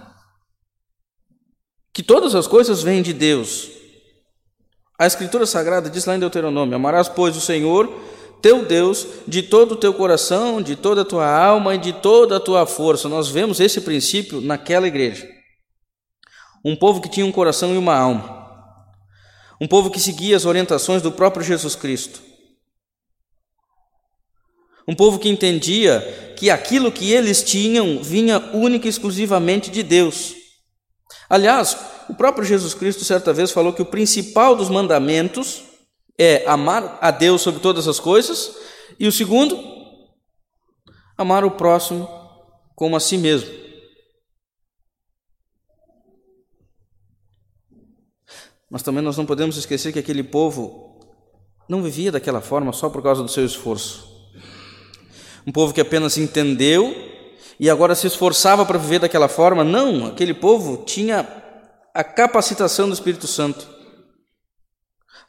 Que 1.91 2.03
todas 2.03 2.35
as 2.35 2.45
coisas 2.45 2.83
vêm 2.83 3.01
de 3.01 3.13
Deus. 3.13 3.67
A 4.99 5.07
Escritura 5.07 5.47
Sagrada 5.47 5.89
diz 5.89 6.05
lá 6.05 6.15
em 6.15 6.19
Deuteronômio: 6.19 6.75
Amarás, 6.75 7.09
pois, 7.09 7.35
o 7.35 7.41
Senhor 7.41 7.91
teu 8.43 8.63
Deus 8.63 9.07
de 9.27 9.41
todo 9.41 9.71
o 9.71 9.75
teu 9.75 9.91
coração, 9.91 10.61
de 10.61 10.75
toda 10.75 11.01
a 11.01 11.05
tua 11.05 11.27
alma 11.27 11.73
e 11.73 11.79
de 11.79 11.93
toda 11.93 12.37
a 12.37 12.39
tua 12.39 12.67
força. 12.67 13.09
Nós 13.09 13.27
vemos 13.27 13.59
esse 13.59 13.81
princípio 13.81 14.39
naquela 14.39 14.85
igreja. 14.85 15.27
Um 16.63 16.75
povo 16.75 17.01
que 17.01 17.09
tinha 17.09 17.25
um 17.25 17.31
coração 17.31 17.73
e 17.73 17.77
uma 17.77 17.97
alma. 17.97 18.45
Um 19.59 19.67
povo 19.67 19.89
que 19.89 19.99
seguia 19.99 20.37
as 20.37 20.45
orientações 20.45 21.01
do 21.01 21.11
próprio 21.11 21.43
Jesus 21.43 21.75
Cristo. 21.75 22.21
Um 24.87 24.95
povo 24.95 25.17
que 25.17 25.29
entendia 25.29 26.33
que 26.37 26.49
aquilo 26.49 26.91
que 26.91 27.11
eles 27.11 27.43
tinham 27.43 28.03
vinha 28.03 28.39
única 28.53 28.85
e 28.85 28.89
exclusivamente 28.89 29.71
de 29.71 29.81
Deus. 29.81 30.35
Aliás, 31.29 31.77
o 32.07 32.13
próprio 32.13 32.45
Jesus 32.45 32.73
Cristo 32.73 33.03
certa 33.03 33.33
vez 33.33 33.51
falou 33.51 33.73
que 33.73 33.81
o 33.81 33.85
principal 33.85 34.55
dos 34.55 34.69
mandamentos 34.69 35.63
é 36.17 36.47
amar 36.47 36.97
a 37.01 37.11
Deus 37.11 37.41
sobre 37.41 37.59
todas 37.59 37.87
as 37.87 37.99
coisas, 37.99 38.55
e 38.99 39.07
o 39.07 39.11
segundo, 39.11 39.57
amar 41.17 41.43
o 41.43 41.51
próximo 41.51 42.07
como 42.75 42.95
a 42.95 42.99
si 42.99 43.17
mesmo. 43.17 43.49
Mas 48.69 48.83
também 48.83 49.03
nós 49.03 49.17
não 49.17 49.25
podemos 49.25 49.57
esquecer 49.57 49.91
que 49.91 49.99
aquele 49.99 50.23
povo 50.23 50.99
não 51.67 51.81
vivia 51.81 52.11
daquela 52.11 52.41
forma 52.41 52.71
só 52.71 52.89
por 52.89 53.01
causa 53.01 53.23
do 53.23 53.29
seu 53.29 53.45
esforço. 53.45 54.14
Um 55.45 55.51
povo 55.51 55.73
que 55.73 55.81
apenas 55.81 56.17
entendeu 56.17 56.95
e 57.59 57.69
agora 57.69 57.95
se 57.95 58.07
esforçava 58.07 58.65
para 58.65 58.79
viver 58.79 58.99
daquela 58.99 59.27
forma. 59.27 59.63
Não, 59.63 60.07
aquele 60.07 60.33
povo 60.33 60.83
tinha 60.85 61.27
a 61.93 62.03
capacitação 62.03 62.87
do 62.87 62.93
Espírito 62.93 63.27
Santo. 63.27 63.67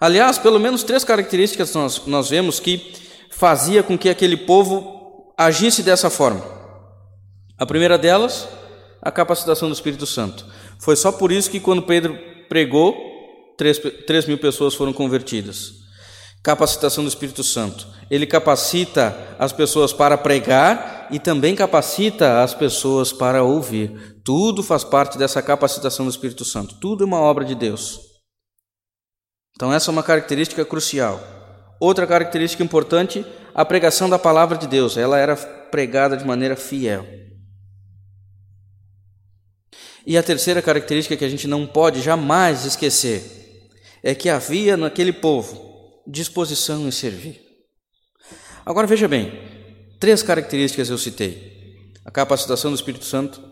Aliás, 0.00 0.38
pelo 0.38 0.58
menos 0.58 0.82
três 0.82 1.04
características 1.04 1.73
nós, 1.75 2.06
nós 2.06 2.28
vemos 2.28 2.61
que 2.61 2.94
fazia 3.30 3.82
com 3.82 3.96
que 3.96 4.08
aquele 4.08 4.37
povo 4.37 5.32
agisse 5.38 5.82
dessa 5.82 6.11
forma. 6.11 6.44
A 7.58 7.64
primeira 7.64 7.96
delas, 7.96 8.49
a 9.00 9.11
capacitação 9.11 9.68
do 9.68 9.75
Espírito 9.75 10.06
Santo. 10.06 10.44
Foi 10.78 10.96
só 10.96 11.12
por 11.12 11.32
isso 11.32 11.50
que 11.50 11.61
quando 11.61 11.82
Pedro 11.82 12.18
pregou, 12.49 12.94
três, 13.56 13.78
três 14.06 14.26
mil 14.26 14.38
pessoas 14.38 14.75
foram 14.75 14.92
convertidas. 14.92 15.85
Capacitação 16.46 17.02
do 17.02 17.08
Espírito 17.08 17.42
Santo. 17.42 17.88
Ele 18.08 18.24
capacita 18.24 19.34
as 19.36 19.50
pessoas 19.50 19.92
para 19.92 20.16
pregar 20.16 21.08
e 21.10 21.18
também 21.18 21.56
capacita 21.56 22.40
as 22.40 22.54
pessoas 22.54 23.12
para 23.12 23.42
ouvir. 23.42 24.20
Tudo 24.24 24.62
faz 24.62 24.84
parte 24.84 25.18
dessa 25.18 25.42
capacitação 25.42 26.06
do 26.06 26.10
Espírito 26.12 26.44
Santo. 26.44 26.76
Tudo 26.76 27.02
é 27.02 27.04
uma 27.04 27.18
obra 27.18 27.44
de 27.44 27.56
Deus. 27.56 27.98
Então, 29.56 29.72
essa 29.72 29.90
é 29.90 29.92
uma 29.92 30.04
característica 30.04 30.64
crucial. 30.64 31.20
Outra 31.80 32.06
característica 32.06 32.62
importante, 32.62 33.26
a 33.52 33.64
pregação 33.64 34.08
da 34.08 34.16
palavra 34.16 34.56
de 34.56 34.68
Deus. 34.68 34.96
Ela 34.96 35.18
era 35.18 35.34
pregada 35.34 36.16
de 36.16 36.24
maneira 36.24 36.54
fiel. 36.54 37.04
E 40.06 40.16
a 40.16 40.22
terceira 40.22 40.62
característica 40.62 41.16
que 41.16 41.24
a 41.24 41.28
gente 41.28 41.48
não 41.48 41.66
pode 41.66 42.00
jamais 42.02 42.64
esquecer 42.64 43.68
é 44.00 44.14
que 44.14 44.28
havia 44.28 44.76
naquele 44.76 45.12
povo 45.12 45.65
disposição 46.06 46.86
em 46.86 46.90
servir. 46.90 47.40
Agora 48.64 48.86
veja 48.86 49.08
bem, 49.08 49.32
três 49.98 50.22
características 50.22 50.88
eu 50.88 50.98
citei: 50.98 51.92
a 52.04 52.10
capacitação 52.10 52.70
do 52.70 52.76
Espírito 52.76 53.04
Santo, 53.04 53.42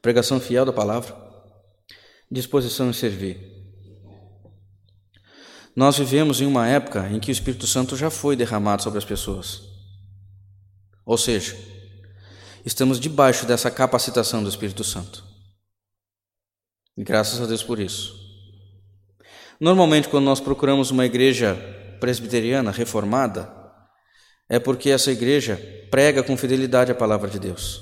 pregação 0.00 0.40
fiel 0.40 0.64
da 0.64 0.72
palavra, 0.72 1.14
disposição 2.30 2.90
em 2.90 2.92
servir. 2.92 3.54
Nós 5.74 5.98
vivemos 5.98 6.40
em 6.40 6.46
uma 6.46 6.66
época 6.66 7.06
em 7.10 7.20
que 7.20 7.30
o 7.30 7.32
Espírito 7.32 7.66
Santo 7.66 7.96
já 7.96 8.08
foi 8.08 8.34
derramado 8.34 8.82
sobre 8.82 8.98
as 8.98 9.04
pessoas. 9.04 9.60
Ou 11.04 11.18
seja, 11.18 11.54
estamos 12.64 12.98
debaixo 12.98 13.44
dessa 13.44 13.70
capacitação 13.70 14.42
do 14.42 14.48
Espírito 14.48 14.82
Santo. 14.82 15.22
E 16.96 17.04
graças 17.04 17.40
a 17.40 17.46
Deus 17.46 17.62
por 17.62 17.78
isso. 17.78 18.25
Normalmente, 19.60 20.08
quando 20.08 20.24
nós 20.24 20.40
procuramos 20.40 20.90
uma 20.90 21.06
igreja 21.06 21.54
presbiteriana 22.00 22.70
reformada, 22.70 23.52
é 24.48 24.58
porque 24.58 24.90
essa 24.90 25.10
igreja 25.10 25.56
prega 25.90 26.22
com 26.22 26.36
fidelidade 26.36 26.92
a 26.92 26.94
palavra 26.94 27.28
de 27.28 27.38
Deus. 27.38 27.80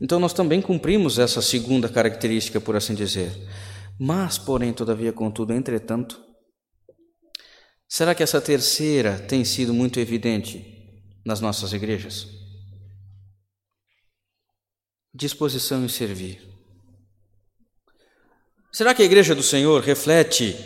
Então, 0.00 0.18
nós 0.18 0.32
também 0.32 0.62
cumprimos 0.62 1.18
essa 1.18 1.42
segunda 1.42 1.88
característica, 1.88 2.60
por 2.60 2.74
assim 2.74 2.94
dizer. 2.94 3.30
Mas, 3.98 4.38
porém, 4.38 4.72
todavia, 4.72 5.12
contudo, 5.12 5.52
entretanto, 5.52 6.20
será 7.86 8.14
que 8.14 8.22
essa 8.22 8.40
terceira 8.40 9.18
tem 9.18 9.44
sido 9.44 9.74
muito 9.74 10.00
evidente 10.00 10.64
nas 11.24 11.40
nossas 11.40 11.72
igrejas? 11.72 12.40
disposição 15.14 15.84
em 15.84 15.88
servir. 15.88 16.40
Será 18.72 18.94
que 18.94 19.02
a 19.02 19.04
igreja 19.04 19.34
do 19.34 19.42
Senhor 19.42 19.82
reflete 19.82 20.56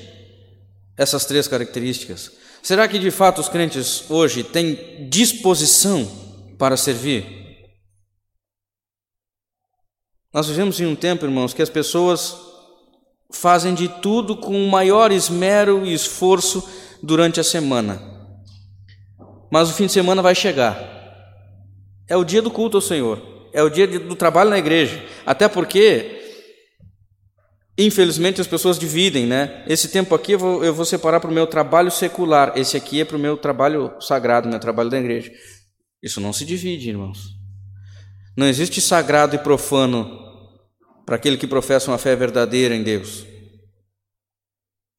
essas 0.97 1.25
três 1.25 1.49
características? 1.49 2.31
Será 2.63 2.89
que 2.89 2.99
de 2.99 3.11
fato 3.11 3.41
os 3.41 3.49
crentes 3.49 4.11
hoje 4.11 4.43
têm 4.43 5.09
disposição 5.09 6.11
para 6.59 6.77
servir? 6.77 7.45
Nós 10.33 10.49
vivemos 10.49 10.81
em 10.81 10.87
um 10.87 10.97
tempo, 10.97 11.25
irmãos, 11.25 11.55
que 11.55 11.63
as 11.63 11.71
pessoas 11.71 12.37
fazem 13.31 13.75
de 13.75 13.89
tudo 13.89 14.37
com 14.37 14.57
o 14.57 14.71
maior 14.71 15.13
esmero 15.13 15.85
e 15.85 15.93
esforço 15.93 16.67
durante 17.03 17.39
a 17.39 17.45
semana. 17.45 18.03
Mas 19.51 19.71
o 19.71 19.75
fim 19.75 19.87
de 19.87 19.93
semana 19.93 20.23
vai 20.23 20.35
chegar. 20.35 20.79
É 22.09 22.17
o 22.17 22.25
dia 22.25 22.43
do 22.43 22.51
culto 22.51 22.79
ao 22.79 22.81
Senhor 22.81 23.35
é 23.55 23.63
o 23.63 23.71
dia 23.71 23.87
do 23.87 24.17
trabalho 24.17 24.51
na 24.51 24.59
igreja. 24.59 25.01
Até 25.25 25.49
porque, 25.49 26.24
infelizmente, 27.77 28.41
as 28.41 28.47
pessoas 28.47 28.79
dividem, 28.79 29.27
né? 29.27 29.65
Esse 29.67 29.89
tempo 29.89 30.15
aqui 30.15 30.33
eu 30.33 30.39
vou, 30.39 30.65
eu 30.65 30.75
vou 30.75 30.85
separar 30.85 31.21
para 31.21 31.31
o 31.31 31.35
meu 31.35 31.47
trabalho 31.47 31.91
secular, 31.91 32.53
esse 32.57 32.77
aqui 32.77 33.01
é 33.01 33.05
para 33.05 33.17
o 33.17 33.21
meu 33.21 33.37
trabalho 33.37 33.93
sagrado, 34.01 34.49
meu 34.49 34.61
trabalho 34.61 34.91
da 34.91 34.99
igreja. 34.99 35.33
Isso 36.03 36.21
não 36.21 36.33
se 36.33 36.45
divide, 36.45 36.91
irmãos. 36.91 37.35
Não 38.37 38.47
existe 38.47 38.81
sagrado 38.81 39.35
e 39.35 39.39
profano 39.39 40.21
para 41.07 41.17
aquele 41.17 41.37
que 41.37 41.47
professa 41.47 41.91
uma 41.91 41.99
fé 41.99 42.15
verdadeira 42.17 42.75
em 42.75 42.83
Deus. 42.83 43.25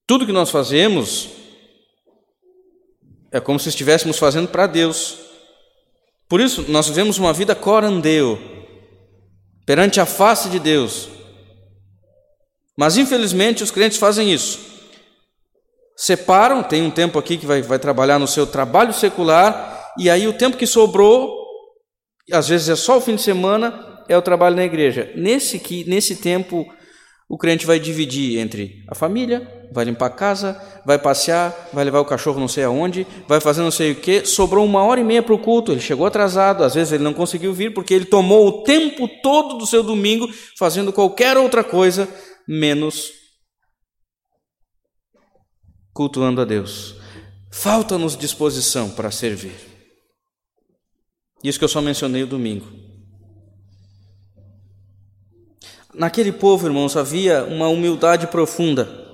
Tudo 0.08 0.26
que 0.26 0.32
nós 0.32 0.50
fazemos 0.50 1.30
é 3.32 3.40
como 3.40 3.60
se 3.60 3.70
estivéssemos 3.70 4.18
fazendo 4.18 4.48
para 4.48 4.68
Deus. 4.68 5.18
Por 6.28 6.40
isso, 6.40 6.66
nós 6.70 6.88
vivemos 6.88 7.18
uma 7.18 7.34
vida 7.34 7.54
corandeu, 7.54 8.40
perante 9.66 10.00
a 10.00 10.06
face 10.06 10.50
de 10.50 10.60
Deus. 10.60 11.10
Mas, 12.78 12.98
infelizmente, 12.98 13.64
os 13.64 13.72
crentes 13.72 13.98
fazem 13.98 14.32
isso. 14.32 14.60
Separam, 15.96 16.62
tem 16.62 16.84
um 16.84 16.92
tempo 16.92 17.18
aqui 17.18 17.38
que 17.38 17.46
vai, 17.46 17.62
vai 17.62 17.80
trabalhar 17.80 18.20
no 18.20 18.28
seu 18.28 18.46
trabalho 18.46 18.94
secular, 18.94 19.94
e 19.98 20.10
aí 20.10 20.28
o 20.28 20.34
tempo 20.34 20.58
que 20.58 20.68
sobrou, 20.68 21.34
às 22.32 22.50
vezes 22.50 22.68
é 22.68 22.76
só 22.76 22.98
o 22.98 23.02
fim 23.02 23.16
de 23.16 23.22
semana, 23.22 24.04
é 24.10 24.18
o 24.18 24.22
trabalho 24.22 24.58
na 24.58 24.66
igreja. 24.66 25.12
Nesse, 25.16 25.58
que, 25.58 25.90
nesse 25.90 26.18
tempo, 26.18 26.68
o 27.30 27.38
crente 27.38 27.66
vai 27.66 27.80
dividir 27.80 28.40
entre 28.40 28.84
a 28.90 28.94
família, 28.94 29.50
vai 29.72 29.86
limpar 29.86 30.08
a 30.08 30.10
casa, 30.10 30.62
vai 30.86 31.00
passear, 31.00 31.70
vai 31.74 31.84
levar 31.86 32.02
o 32.02 32.06
cachorro 32.06 32.40
não 32.40 32.48
sei 32.48 32.66
aonde, 32.66 33.08
vai 33.28 33.40
fazer 33.40 33.62
não 33.62 33.72
sei 33.72 33.94
o 33.94 33.96
que. 33.96 34.26
Sobrou 34.26 34.66
uma 34.66 34.84
hora 34.84 35.00
e 35.00 35.04
meia 35.04 35.24
para 35.24 35.34
o 35.34 35.40
culto, 35.40 35.72
ele 35.72 35.82
chegou 35.82 36.06
atrasado, 36.06 36.64
às 36.64 36.76
vezes 36.76 36.92
ele 36.92 37.04
não 37.04 37.14
conseguiu 37.14 37.54
vir 37.54 37.74
porque 37.74 37.94
ele 37.94 38.06
tomou 38.06 38.48
o 38.48 38.64
tempo 38.64 39.08
todo 39.24 39.58
do 39.58 39.66
seu 39.66 39.82
domingo 39.82 40.30
fazendo 40.58 40.92
qualquer 40.94 41.38
outra 41.38 41.64
coisa 41.64 42.08
menos 42.48 43.12
cultuando 45.94 46.42
a 46.42 46.46
Deus. 46.46 46.96
Falta-nos 47.52 48.18
disposição 48.18 48.90
para 48.90 49.10
servir. 49.12 49.56
Isso 51.44 51.58
que 51.58 51.64
eu 51.64 51.70
só 51.70 51.82
mencionei 51.82 52.24
o 52.24 52.28
domingo. 52.28 52.68
Naquele 55.94 56.32
povo, 56.32 56.68
irmãos, 56.68 56.98
havia 56.98 57.46
uma 57.46 57.70
humildade 57.70 58.28
profunda. 58.28 59.06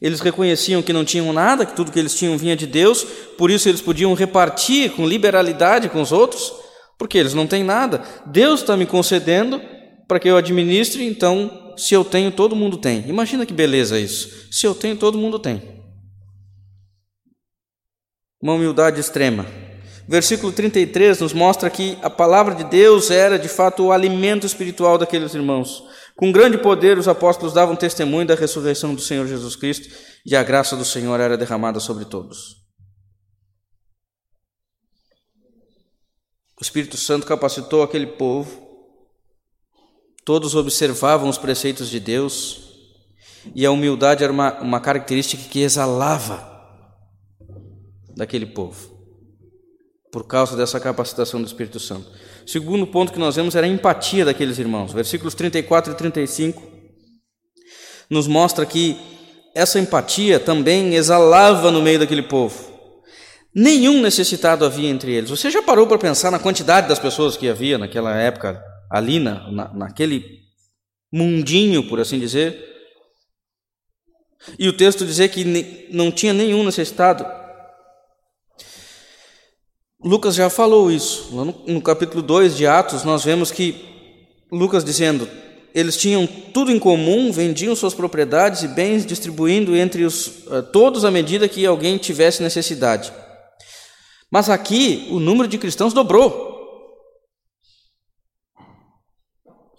Eles 0.00 0.20
reconheciam 0.20 0.82
que 0.82 0.92
não 0.92 1.06
tinham 1.06 1.32
nada, 1.32 1.64
que 1.64 1.74
tudo 1.74 1.90
que 1.90 1.98
eles 1.98 2.14
tinham 2.14 2.36
vinha 2.36 2.54
de 2.54 2.66
Deus, 2.66 3.02
por 3.38 3.50
isso 3.50 3.66
eles 3.68 3.80
podiam 3.80 4.12
repartir 4.12 4.92
com 4.92 5.08
liberalidade 5.08 5.88
com 5.88 6.02
os 6.02 6.12
outros, 6.12 6.52
porque 6.98 7.16
eles 7.16 7.32
não 7.32 7.46
têm 7.46 7.64
nada. 7.64 8.02
Deus 8.26 8.60
está 8.60 8.76
me 8.76 8.84
concedendo 8.84 9.58
para 10.06 10.20
que 10.20 10.28
eu 10.28 10.36
administre, 10.36 11.04
então, 11.04 11.74
se 11.76 11.94
eu 11.94 12.04
tenho, 12.04 12.30
todo 12.30 12.56
mundo 12.56 12.76
tem. 12.76 13.08
Imagina 13.08 13.44
que 13.44 13.52
beleza 13.52 13.98
isso. 13.98 14.48
Se 14.52 14.66
eu 14.66 14.74
tenho, 14.74 14.96
todo 14.96 15.18
mundo 15.18 15.38
tem. 15.38 15.84
Uma 18.40 18.54
humildade 18.54 19.00
extrema. 19.00 19.46
Versículo 20.08 20.52
33 20.52 21.20
nos 21.20 21.32
mostra 21.32 21.68
que 21.68 21.98
a 22.00 22.08
palavra 22.08 22.54
de 22.54 22.62
Deus 22.64 23.10
era 23.10 23.38
de 23.38 23.48
fato 23.48 23.84
o 23.84 23.92
alimento 23.92 24.46
espiritual 24.46 24.96
daqueles 24.96 25.34
irmãos. 25.34 25.82
Com 26.14 26.30
grande 26.30 26.56
poder, 26.56 26.96
os 26.96 27.08
apóstolos 27.08 27.52
davam 27.52 27.74
testemunho 27.74 28.26
da 28.26 28.34
ressurreição 28.34 28.94
do 28.94 29.00
Senhor 29.00 29.26
Jesus 29.26 29.56
Cristo 29.56 29.92
e 30.24 30.36
a 30.36 30.42
graça 30.42 30.76
do 30.76 30.84
Senhor 30.84 31.18
era 31.18 31.36
derramada 31.36 31.80
sobre 31.80 32.04
todos. 32.04 32.64
O 36.58 36.62
Espírito 36.62 36.96
Santo 36.96 37.26
capacitou 37.26 37.82
aquele 37.82 38.06
povo, 38.06 38.65
todos 40.26 40.56
observavam 40.56 41.28
os 41.28 41.38
preceitos 41.38 41.88
de 41.88 42.00
Deus 42.00 42.62
e 43.54 43.64
a 43.64 43.70
humildade 43.70 44.24
era 44.24 44.32
uma, 44.32 44.60
uma 44.60 44.80
característica 44.80 45.48
que 45.48 45.60
exalava 45.60 46.44
daquele 48.14 48.44
povo. 48.44 48.96
por 50.10 50.26
causa 50.26 50.56
dessa 50.56 50.80
capacitação 50.80 51.40
do 51.40 51.46
Espírito 51.46 51.78
Santo. 51.78 52.10
O 52.44 52.50
segundo 52.50 52.86
ponto 52.86 53.12
que 53.12 53.18
nós 53.18 53.36
vemos 53.36 53.54
era 53.54 53.66
a 53.66 53.70
empatia 53.70 54.24
daqueles 54.24 54.58
irmãos. 54.58 54.92
Versículos 54.92 55.34
34 55.34 55.92
e 55.92 55.96
35 55.96 56.62
nos 58.08 58.26
mostra 58.26 58.64
que 58.64 58.98
essa 59.54 59.78
empatia 59.78 60.40
também 60.40 60.94
exalava 60.94 61.70
no 61.70 61.82
meio 61.82 61.98
daquele 61.98 62.22
povo. 62.22 62.72
Nenhum 63.54 64.00
necessitado 64.00 64.64
havia 64.64 64.88
entre 64.88 65.12
eles. 65.12 65.30
Você 65.30 65.50
já 65.50 65.62
parou 65.62 65.86
para 65.86 65.98
pensar 65.98 66.30
na 66.30 66.38
quantidade 66.38 66.88
das 66.88 66.98
pessoas 66.98 67.36
que 67.36 67.48
havia 67.48 67.78
naquela 67.78 68.16
época, 68.16 68.60
ali 68.96 69.18
na, 69.18 69.50
na, 69.50 69.74
naquele 69.74 70.42
mundinho, 71.12 71.88
por 71.88 72.00
assim 72.00 72.18
dizer? 72.18 72.64
E 74.58 74.68
o 74.68 74.72
texto 74.72 75.04
dizer 75.04 75.28
que 75.28 75.88
não 75.90 76.10
tinha 76.10 76.32
nenhum 76.32 76.64
necessitado. 76.64 77.26
Lucas 80.02 80.34
já 80.34 80.48
falou 80.48 80.90
isso. 80.90 81.34
Lá 81.34 81.44
no, 81.44 81.64
no 81.66 81.82
capítulo 81.82 82.22
2 82.22 82.56
de 82.56 82.66
Atos, 82.66 83.02
nós 83.02 83.24
vemos 83.24 83.50
que 83.50 83.74
Lucas 84.52 84.84
dizendo: 84.84 85.28
eles 85.74 85.96
tinham 85.96 86.26
tudo 86.26 86.70
em 86.70 86.78
comum, 86.78 87.30
vendiam 87.32 87.76
suas 87.76 87.92
propriedades 87.92 88.62
e 88.62 88.68
bens, 88.68 89.04
distribuindo 89.04 89.76
entre 89.76 90.04
os, 90.04 90.26
uh, 90.46 90.62
todos 90.72 91.04
à 91.04 91.10
medida 91.10 91.48
que 91.48 91.66
alguém 91.66 91.98
tivesse 91.98 92.42
necessidade. 92.42 93.12
Mas 94.30 94.48
aqui 94.48 95.06
o 95.10 95.20
número 95.20 95.48
de 95.48 95.58
cristãos 95.58 95.92
dobrou. 95.92 96.55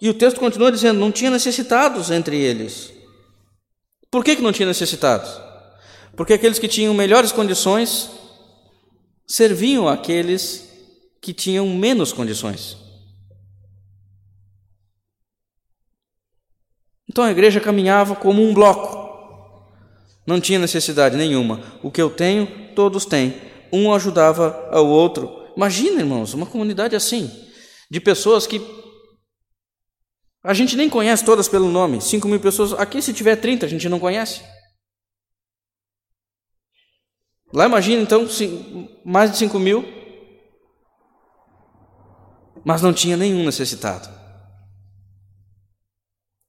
E 0.00 0.08
o 0.08 0.14
texto 0.14 0.38
continua 0.38 0.70
dizendo: 0.70 1.00
não 1.00 1.12
tinha 1.12 1.30
necessitados 1.30 2.10
entre 2.10 2.36
eles. 2.36 2.92
Por 4.10 4.24
que, 4.24 4.36
que 4.36 4.42
não 4.42 4.52
tinha 4.52 4.66
necessitados? 4.66 5.40
Porque 6.16 6.32
aqueles 6.32 6.58
que 6.58 6.68
tinham 6.68 6.94
melhores 6.94 7.30
condições 7.30 8.10
serviam 9.26 9.86
aqueles 9.86 10.68
que 11.20 11.32
tinham 11.32 11.68
menos 11.68 12.12
condições. 12.12 12.76
Então 17.08 17.24
a 17.24 17.30
igreja 17.30 17.60
caminhava 17.60 18.14
como 18.14 18.42
um 18.42 18.54
bloco. 18.54 19.08
Não 20.26 20.40
tinha 20.40 20.58
necessidade 20.58 21.16
nenhuma. 21.16 21.60
O 21.82 21.90
que 21.90 22.00
eu 22.00 22.10
tenho, 22.10 22.46
todos 22.74 23.04
têm. 23.04 23.34
Um 23.72 23.92
ajudava 23.92 24.68
ao 24.70 24.86
outro. 24.86 25.46
Imagina, 25.56 26.00
irmãos, 26.00 26.34
uma 26.34 26.46
comunidade 26.46 26.94
assim, 26.94 27.30
de 27.90 28.00
pessoas 28.00 28.46
que 28.46 28.58
a 30.48 30.54
gente 30.54 30.78
nem 30.78 30.88
conhece 30.88 31.22
todas 31.26 31.46
pelo 31.46 31.68
nome. 31.68 32.00
5 32.00 32.26
mil 32.26 32.40
pessoas. 32.40 32.72
Aqui, 32.72 33.02
se 33.02 33.12
tiver 33.12 33.36
30, 33.36 33.66
a 33.66 33.68
gente 33.68 33.86
não 33.86 34.00
conhece. 34.00 34.40
Lá 37.52 37.66
imagina 37.66 38.00
então 38.00 38.26
mais 39.04 39.30
de 39.30 39.36
5 39.36 39.58
mil, 39.58 39.84
mas 42.64 42.80
não 42.80 42.94
tinha 42.94 43.14
nenhum 43.14 43.44
necessitado. 43.44 44.08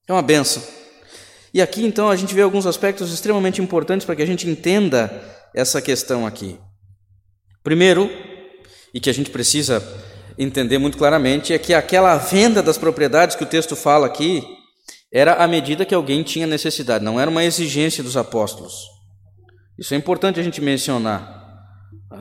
É 0.07 0.13
uma 0.13 0.21
benção. 0.21 0.63
E 1.53 1.62
aqui 1.62 1.83
então 1.83 2.09
a 2.09 2.15
gente 2.15 2.33
vê 2.33 2.41
alguns 2.41 2.65
aspectos 2.65 3.12
extremamente 3.12 3.62
importantes 3.62 4.05
para 4.05 4.15
que 4.15 4.21
a 4.21 4.25
gente 4.25 4.47
entenda 4.49 5.12
essa 5.53 5.81
questão 5.81 6.25
aqui. 6.25 6.57
Primeiro, 7.62 8.09
e 8.93 9.01
que 9.01 9.09
a 9.09 9.13
gente 9.13 9.29
precisa 9.29 9.81
entender 10.39 10.78
muito 10.78 10.97
claramente, 10.97 11.54
é 11.54 11.60
que 11.60 11.73
aquela 11.73 12.15
venda 12.15 12.63
das 12.63 12.78
propriedades 12.78 13.36
que 13.36 13.43
o 13.43 13.47
texto 13.47 13.75
fala 13.75 14.08
aqui 14.08 14.41
era 15.12 15.34
à 15.34 15.47
medida 15.47 15.86
que 15.86 15.93
alguém 15.93 16.23
tinha 16.23 16.47
necessidade, 16.47 17.04
não 17.04 17.19
era 17.19 17.30
uma 17.30 17.43
exigência 17.43 18.02
dos 18.02 18.15
apóstolos. 18.15 18.73
Isso 19.78 19.93
é 19.93 19.97
importante 19.97 20.39
a 20.39 20.43
gente 20.43 20.62
mencionar. 20.62 21.38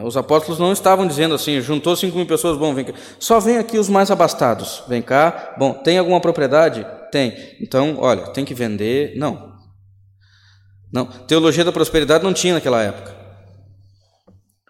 Os 0.04 0.16
apóstolos 0.16 0.58
não 0.58 0.72
estavam 0.72 1.06
dizendo 1.06 1.34
assim, 1.34 1.60
juntou 1.60 1.96
cinco 1.96 2.16
mil 2.16 2.26
pessoas, 2.26 2.58
bom, 2.58 2.74
vem 2.74 2.84
cá. 2.84 2.92
Só 3.18 3.40
vem 3.40 3.58
aqui 3.58 3.78
os 3.78 3.88
mais 3.88 4.10
abastados. 4.10 4.82
Vem 4.86 5.00
cá, 5.00 5.54
bom, 5.58 5.72
tem 5.72 5.98
alguma 5.98 6.20
propriedade? 6.20 6.86
Tem. 7.10 7.34
Então, 7.60 7.96
olha, 7.98 8.28
tem 8.28 8.44
que 8.44 8.54
vender. 8.54 9.16
Não. 9.16 9.54
Não. 10.92 11.06
Teologia 11.06 11.64
da 11.64 11.72
prosperidade 11.72 12.22
não 12.22 12.32
tinha 12.32 12.54
naquela 12.54 12.82
época. 12.82 13.17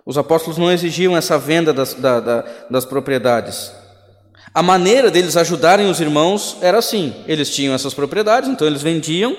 Os 0.09 0.16
apóstolos 0.16 0.57
não 0.57 0.73
exigiam 0.73 1.14
essa 1.14 1.38
venda 1.38 1.71
das, 1.71 1.92
da, 1.92 2.18
da, 2.18 2.40
das 2.71 2.87
propriedades. 2.87 3.71
A 4.55 4.62
maneira 4.62 5.11
deles 5.11 5.37
ajudarem 5.37 5.90
os 5.90 6.01
irmãos 6.01 6.57
era 6.62 6.79
assim: 6.79 7.14
eles 7.27 7.55
tinham 7.55 7.75
essas 7.75 7.92
propriedades, 7.92 8.49
então 8.49 8.66
eles 8.66 8.81
vendiam 8.81 9.37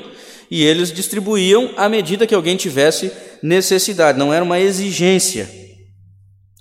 e 0.52 0.64
eles 0.64 0.94
distribuíam 0.94 1.74
à 1.76 1.90
medida 1.90 2.28
que 2.28 2.36
alguém 2.36 2.56
tivesse 2.56 3.12
necessidade, 3.42 4.20
não 4.20 4.32
era 4.32 4.46
uma 4.46 4.60
exigência. 4.60 5.50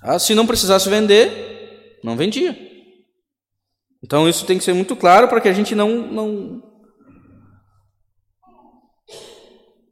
Ah, 0.01 0.17
se 0.17 0.33
não 0.33 0.47
precisasse 0.47 0.89
vender, 0.89 1.99
não 2.03 2.17
vendia. 2.17 2.57
Então 4.03 4.27
isso 4.27 4.43
tem 4.43 4.57
que 4.57 4.63
ser 4.63 4.73
muito 4.73 4.95
claro 4.95 5.27
para 5.27 5.39
que 5.39 5.49
a 5.49 5.53
gente 5.53 5.75
não, 5.75 5.89
não, 5.89 6.63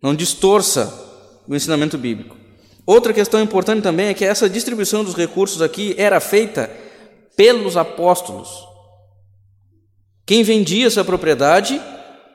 não 0.01 0.15
distorça 0.15 0.91
o 1.47 1.53
ensinamento 1.53 1.99
bíblico. 1.99 2.36
Outra 2.87 3.11
questão 3.11 3.41
importante 3.41 3.83
também 3.83 4.07
é 4.07 4.13
que 4.13 4.23
essa 4.23 4.49
distribuição 4.49 5.03
dos 5.03 5.13
recursos 5.13 5.61
aqui 5.61 5.93
era 5.97 6.21
feita 6.21 6.71
pelos 7.35 7.75
apóstolos. 7.75 8.49
Quem 10.25 10.41
vendia 10.41 10.87
essa 10.87 11.03
propriedade 11.03 11.81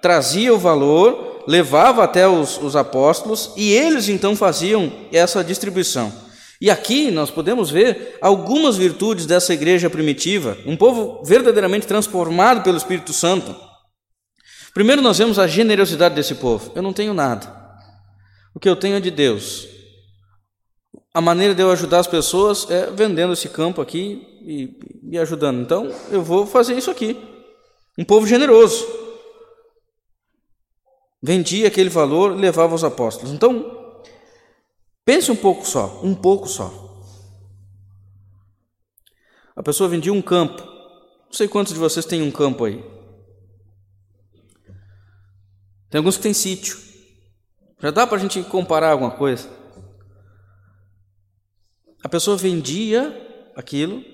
trazia 0.02 0.52
o 0.52 0.58
valor 0.58 1.42
levava 1.46 2.04
até 2.04 2.28
os, 2.28 2.58
os 2.58 2.76
apóstolos 2.76 3.52
e 3.56 3.72
eles 3.72 4.08
então 4.08 4.36
faziam 4.36 4.92
essa 5.10 5.42
distribuição. 5.42 6.12
E 6.60 6.70
aqui 6.70 7.10
nós 7.10 7.30
podemos 7.30 7.70
ver 7.70 8.18
algumas 8.20 8.76
virtudes 8.76 9.26
dessa 9.26 9.52
igreja 9.52 9.90
primitiva, 9.90 10.56
um 10.64 10.76
povo 10.76 11.24
verdadeiramente 11.24 11.86
transformado 11.86 12.62
pelo 12.62 12.76
Espírito 12.76 13.12
Santo. 13.12 13.56
Primeiro, 14.72 15.02
nós 15.02 15.18
vemos 15.18 15.38
a 15.38 15.46
generosidade 15.46 16.14
desse 16.14 16.36
povo. 16.36 16.70
Eu 16.74 16.82
não 16.82 16.92
tenho 16.92 17.12
nada, 17.12 17.52
o 18.54 18.60
que 18.60 18.68
eu 18.68 18.76
tenho 18.76 18.96
é 18.96 19.00
de 19.00 19.10
Deus. 19.10 19.66
A 21.14 21.20
maneira 21.20 21.54
de 21.54 21.62
eu 21.62 21.70
ajudar 21.70 22.00
as 22.00 22.06
pessoas 22.06 22.70
é 22.70 22.90
vendendo 22.90 23.32
esse 23.34 23.48
campo 23.48 23.80
aqui 23.80 24.26
e, 24.42 25.10
e 25.10 25.18
ajudando. 25.18 25.60
Então, 25.60 25.94
eu 26.10 26.22
vou 26.22 26.46
fazer 26.46 26.74
isso 26.74 26.90
aqui. 26.90 27.16
Um 27.98 28.04
povo 28.04 28.26
generoso 28.26 29.02
vendia 31.22 31.68
aquele 31.68 31.88
valor 31.88 32.34
levava 32.34 32.72
aos 32.72 32.82
apóstolos. 32.82 33.32
Então, 33.32 34.00
pense 35.04 35.30
um 35.30 35.36
pouco 35.36 35.66
só, 35.66 36.00
um 36.02 36.14
pouco 36.14 36.48
só. 36.48 36.80
A 39.54 39.62
pessoa 39.62 39.88
vendia 39.88 40.12
um 40.12 40.22
campo. 40.22 40.62
Não 40.62 41.32
sei 41.32 41.46
quantos 41.46 41.72
de 41.72 41.78
vocês 41.78 42.04
têm 42.04 42.22
um 42.22 42.30
campo 42.30 42.64
aí. 42.64 42.82
Tem 45.88 45.98
alguns 45.98 46.16
que 46.16 46.22
têm 46.22 46.34
sítio. 46.34 46.78
Já 47.78 47.90
dá 47.90 48.06
para 48.06 48.16
a 48.16 48.20
gente 48.20 48.42
comparar 48.44 48.92
alguma 48.92 49.10
coisa? 49.10 49.61
A 52.02 52.08
pessoa 52.08 52.36
vendia 52.36 53.50
aquilo 53.54 54.04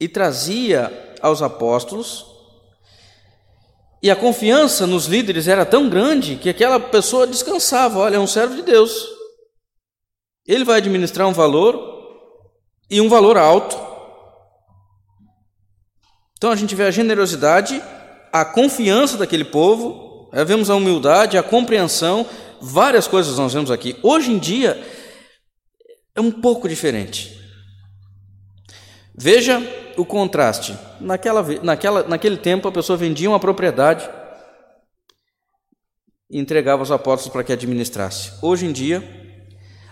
e 0.00 0.08
trazia 0.08 1.14
aos 1.20 1.42
apóstolos 1.42 2.38
e 4.02 4.10
a 4.10 4.16
confiança 4.16 4.86
nos 4.86 5.06
líderes 5.06 5.48
era 5.48 5.66
tão 5.66 5.88
grande 5.88 6.36
que 6.36 6.48
aquela 6.48 6.78
pessoa 6.78 7.26
descansava: 7.26 7.98
olha, 7.98 8.16
é 8.16 8.20
um 8.20 8.26
servo 8.26 8.54
de 8.54 8.62
Deus. 8.62 9.06
Ele 10.46 10.64
vai 10.64 10.78
administrar 10.78 11.26
um 11.26 11.32
valor 11.32 11.96
e 12.90 13.00
um 13.00 13.08
valor 13.08 13.36
alto. 13.36 13.76
Então 16.36 16.50
a 16.50 16.56
gente 16.56 16.74
vê 16.74 16.84
a 16.84 16.90
generosidade, 16.90 17.82
a 18.32 18.44
confiança 18.44 19.16
daquele 19.18 19.44
povo, 19.44 20.30
vemos 20.46 20.70
a 20.70 20.76
humildade, 20.76 21.36
a 21.36 21.42
compreensão, 21.42 22.24
várias 22.60 23.08
coisas 23.08 23.36
nós 23.36 23.52
vemos 23.52 23.70
aqui. 23.70 23.96
Hoje 24.02 24.30
em 24.30 24.38
dia 24.38 24.80
é 26.18 26.20
um 26.20 26.32
pouco 26.32 26.68
diferente. 26.68 27.38
Veja 29.14 29.60
o 29.96 30.04
contraste. 30.04 30.76
Naquela, 31.00 31.42
naquela, 31.62 32.02
naquele 32.02 32.36
tempo, 32.36 32.66
a 32.66 32.72
pessoa 32.72 32.96
vendia 32.96 33.30
uma 33.30 33.38
propriedade 33.38 34.10
e 36.28 36.38
entregava 36.40 36.82
aos 36.82 36.90
apóstolos 36.90 37.32
para 37.32 37.44
que 37.44 37.52
administrasse. 37.52 38.32
Hoje 38.42 38.66
em 38.66 38.72
dia, 38.72 39.00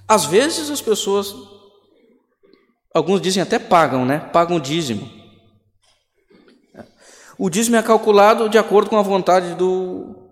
às 0.09 0.25
vezes 0.25 0.69
as 0.69 0.83
pessoas, 0.83 1.33
alguns 2.93 3.21
dizem 3.21 3.41
até 3.41 3.59
pagam, 3.59 4.05
né? 4.05 4.19
Pagam 4.19 4.57
o 4.57 4.61
dízimo. 4.61 5.09
O 7.39 7.49
dízimo 7.49 7.77
é 7.77 7.83
calculado 7.85 8.49
de 8.49 8.59
acordo 8.59 8.91
com 8.91 8.99
a 8.99 9.03
vontade 9.03 9.55
do, 9.55 10.29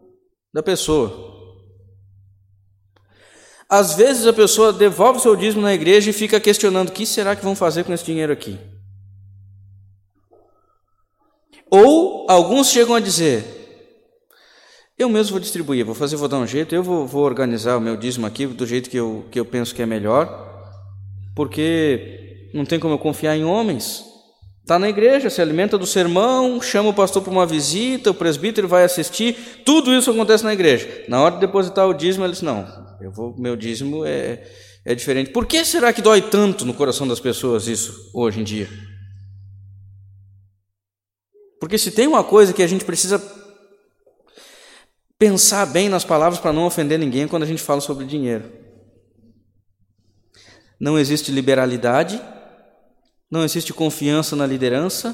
da 0.53 0.63
pessoa. 0.63 1.34
Às 3.69 3.95
vezes 3.95 4.27
a 4.27 4.33
pessoa 4.33 4.73
devolve 4.73 5.21
seu 5.21 5.35
dízimo 5.35 5.63
na 5.63 5.75
igreja 5.75 6.11
e 6.11 6.13
fica 6.13 6.39
questionando: 6.41 6.89
o 6.89 6.93
que 6.93 7.07
será 7.07 7.35
que 7.35 7.45
vão 7.45 7.57
fazer 7.57 7.85
com 7.85 7.93
esse 7.93 8.05
dinheiro 8.05 8.33
aqui? 8.33 8.59
Ou 11.71 12.27
alguns 12.29 12.69
chegam 12.69 12.95
a 12.95 13.01
dizer: 13.01 13.65
eu 14.97 15.09
mesmo 15.09 15.33
vou 15.33 15.41
distribuir, 15.41 15.85
vou 15.85 15.95
fazer, 15.95 16.15
vou 16.15 16.29
dar 16.29 16.39
um 16.39 16.47
jeito, 16.47 16.73
eu 16.73 16.83
vou, 16.83 17.05
vou 17.05 17.25
organizar 17.25 17.77
o 17.77 17.81
meu 17.81 17.97
dízimo 17.97 18.27
aqui 18.27 18.47
do 18.47 18.65
jeito 18.65 18.89
que 18.89 18.97
eu, 18.97 19.27
que 19.29 19.41
eu 19.41 19.45
penso 19.45 19.75
que 19.75 19.83
é 19.83 19.87
melhor, 19.87 20.73
porque 21.35 22.49
não 22.55 22.65
tem 22.65 22.79
como 22.79 22.95
eu 22.95 22.99
confiar 22.99 23.37
em 23.37 23.45
homens. 23.45 24.05
Está 24.63 24.79
na 24.79 24.89
igreja, 24.89 25.29
se 25.29 25.43
alimenta 25.43 25.77
do 25.77 25.87
sermão, 25.87 26.63
chama 26.63 26.91
o 26.91 26.95
pastor 26.95 27.23
para 27.23 27.33
uma 27.33 27.45
visita, 27.45 28.13
o 28.13 28.15
presbítero 28.15 28.69
vai 28.69 28.85
assistir, 28.85 29.63
tudo 29.65 29.93
isso 29.93 30.11
acontece 30.11 30.45
na 30.45 30.53
igreja. 30.53 30.89
Na 31.09 31.21
hora 31.21 31.35
de 31.35 31.41
depositar 31.41 31.89
o 31.89 31.93
dízimo, 31.93 32.25
ele 32.25 32.33
diz: 32.33 32.43
Não, 32.43 32.65
eu 33.01 33.11
vou, 33.11 33.37
meu 33.39 33.57
dízimo 33.57 34.05
é, 34.05 34.49
é 34.85 34.95
diferente. 34.95 35.31
Por 35.31 35.47
que 35.47 35.65
será 35.65 35.93
que 35.93 36.03
dói 36.03 36.23
tanto 36.23 36.65
no 36.65 36.75
coração 36.75 37.07
das 37.07 37.21
pessoas 37.21 37.67
isso 37.67 38.11
hoje 38.15 38.41
em 38.41 38.45
dia? 38.45 38.69
Porque 41.61 41.79
se 41.79 41.91
tem 41.91 42.07
uma 42.07 42.23
coisa 42.23 42.53
que 42.53 42.63
a 42.63 42.67
gente 42.67 42.85
precisa 42.85 43.23
pensar 45.19 45.67
bem 45.67 45.89
nas 45.89 46.05
palavras 46.05 46.39
para 46.39 46.53
não 46.53 46.67
ofender 46.67 46.99
ninguém 46.99 47.27
quando 47.27 47.45
a 47.45 47.47
gente 47.47 47.63
fala 47.63 47.81
sobre 47.81 48.05
dinheiro. 48.05 48.53
Não 50.79 50.99
existe 50.99 51.31
liberalidade 51.31 52.21
não 53.35 53.43
existe 53.43 53.73
confiança 53.73 54.37
na 54.37 54.47
liderança, 54.47 55.13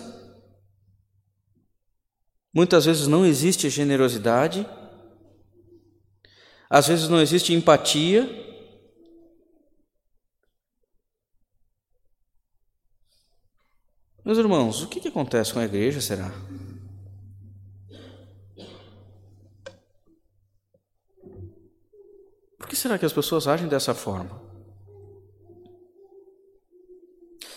muitas 2.55 2.85
vezes 2.85 3.07
não 3.07 3.25
existe 3.25 3.71
generosidade, 3.71 4.69
às 6.71 6.87
vezes 6.87 7.09
não 7.09 7.21
existe 7.21 7.53
empatia. 7.53 8.49
Meus 14.25 14.39
irmãos, 14.39 14.81
o 14.81 14.87
que, 14.87 15.01
que 15.01 15.09
acontece 15.09 15.53
com 15.53 15.59
a 15.59 15.65
igreja, 15.65 16.01
será? 16.01 16.31
Por 22.57 22.69
que 22.69 22.77
será 22.77 22.97
que 22.97 23.05
as 23.05 23.13
pessoas 23.13 23.49
agem 23.49 23.67
dessa 23.67 23.93
forma? 23.93 24.41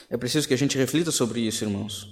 É 0.10 0.17
preciso 0.17 0.47
que 0.47 0.56
a 0.56 0.58
gente 0.58 0.76
reflita 0.76 1.12
sobre 1.12 1.41
isso, 1.41 1.63
irmãos. 1.63 2.08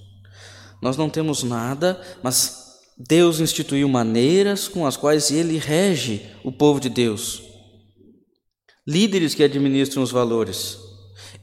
Nós 0.79 0.97
não 0.97 1.09
temos 1.09 1.41
nada, 1.41 1.99
mas 2.21 2.60
Deus 3.07 3.39
instituiu 3.39 3.87
maneiras 3.89 4.67
com 4.67 4.85
as 4.85 4.95
quais 4.95 5.31
Ele 5.31 5.57
rege 5.57 6.29
o 6.43 6.51
povo 6.51 6.79
de 6.79 6.89
Deus. 6.89 7.41
Líderes 8.87 9.33
que 9.33 9.43
administram 9.43 10.03
os 10.03 10.11
valores. 10.11 10.77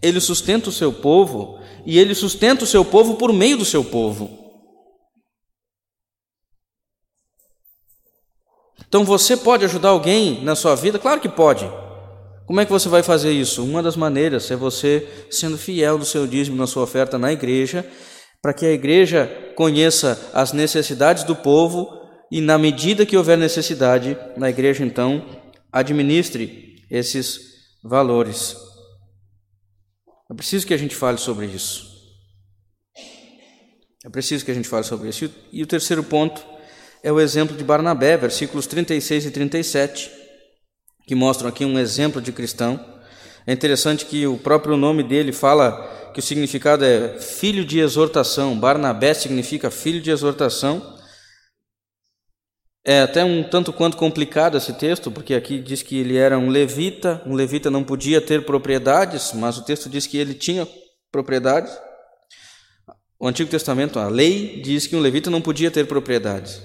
Ele 0.00 0.20
sustenta 0.20 0.68
o 0.68 0.72
seu 0.72 0.92
povo 0.92 1.58
e 1.84 1.98
ele 1.98 2.14
sustenta 2.14 2.64
o 2.64 2.66
seu 2.66 2.84
povo 2.84 3.16
por 3.16 3.32
meio 3.32 3.56
do 3.56 3.64
seu 3.64 3.84
povo. 3.84 4.46
Então 8.86 9.04
você 9.04 9.36
pode 9.36 9.64
ajudar 9.64 9.90
alguém 9.90 10.42
na 10.44 10.54
sua 10.54 10.74
vida? 10.74 10.98
Claro 10.98 11.20
que 11.20 11.28
pode. 11.28 11.68
Como 12.46 12.60
é 12.60 12.64
que 12.64 12.72
você 12.72 12.88
vai 12.88 13.02
fazer 13.02 13.32
isso? 13.32 13.64
Uma 13.64 13.82
das 13.82 13.96
maneiras 13.96 14.50
é 14.50 14.56
você 14.56 15.26
sendo 15.30 15.58
fiel 15.58 15.98
do 15.98 16.04
seu 16.04 16.26
dízimo 16.26 16.56
na 16.56 16.66
sua 16.66 16.84
oferta 16.84 17.18
na 17.18 17.32
igreja, 17.32 17.84
para 18.42 18.54
que 18.54 18.66
a 18.66 18.72
igreja 18.72 19.26
conheça 19.56 20.30
as 20.32 20.52
necessidades 20.52 21.24
do 21.24 21.34
povo 21.34 21.88
e, 22.30 22.40
na 22.40 22.58
medida 22.58 23.06
que 23.06 23.16
houver 23.16 23.36
necessidade, 23.36 24.16
na 24.36 24.48
igreja 24.48 24.84
então 24.84 25.24
administre 25.72 26.84
esses 26.90 27.40
valores. 27.82 28.56
É 30.30 30.34
preciso 30.34 30.66
que 30.66 30.74
a 30.74 30.78
gente 30.78 30.94
fale 30.94 31.18
sobre 31.18 31.46
isso. 31.46 31.86
É 34.04 34.08
preciso 34.08 34.44
que 34.44 34.50
a 34.50 34.54
gente 34.54 34.68
fale 34.68 34.84
sobre 34.84 35.08
isso. 35.08 35.30
E 35.52 35.62
o 35.62 35.66
terceiro 35.66 36.04
ponto 36.04 36.44
é 37.02 37.10
o 37.10 37.20
exemplo 37.20 37.56
de 37.56 37.64
Barnabé, 37.64 38.16
versículos 38.16 38.66
36 38.66 39.26
e 39.26 39.30
37 39.30 40.18
que 41.08 41.14
mostram 41.14 41.48
aqui 41.48 41.64
um 41.64 41.78
exemplo 41.78 42.20
de 42.20 42.30
cristão. 42.30 42.78
É 43.46 43.52
interessante 43.52 44.04
que 44.04 44.26
o 44.26 44.36
próprio 44.36 44.76
nome 44.76 45.02
dele 45.02 45.32
fala 45.32 46.07
que 46.18 46.20
o 46.20 46.26
significado 46.26 46.84
é 46.84 47.16
filho 47.20 47.64
de 47.64 47.78
exortação. 47.78 48.58
Barnabé 48.58 49.14
significa 49.14 49.70
filho 49.70 50.00
de 50.00 50.10
exortação. 50.10 50.98
É 52.84 53.02
até 53.02 53.24
um 53.24 53.44
tanto 53.44 53.72
quanto 53.72 53.96
complicado 53.96 54.56
esse 54.56 54.72
texto, 54.72 55.12
porque 55.12 55.32
aqui 55.32 55.60
diz 55.60 55.80
que 55.80 55.96
ele 55.96 56.16
era 56.16 56.36
um 56.36 56.48
levita, 56.48 57.22
um 57.24 57.34
levita 57.34 57.70
não 57.70 57.84
podia 57.84 58.20
ter 58.20 58.44
propriedades, 58.44 59.32
mas 59.32 59.58
o 59.58 59.64
texto 59.64 59.88
diz 59.88 60.08
que 60.08 60.18
ele 60.18 60.34
tinha 60.34 60.66
propriedades. 61.12 61.72
O 63.20 63.28
Antigo 63.28 63.48
Testamento, 63.48 64.00
a 64.00 64.08
lei 64.08 64.60
diz 64.60 64.88
que 64.88 64.96
um 64.96 65.00
levita 65.00 65.30
não 65.30 65.40
podia 65.40 65.70
ter 65.70 65.86
propriedades. 65.86 66.60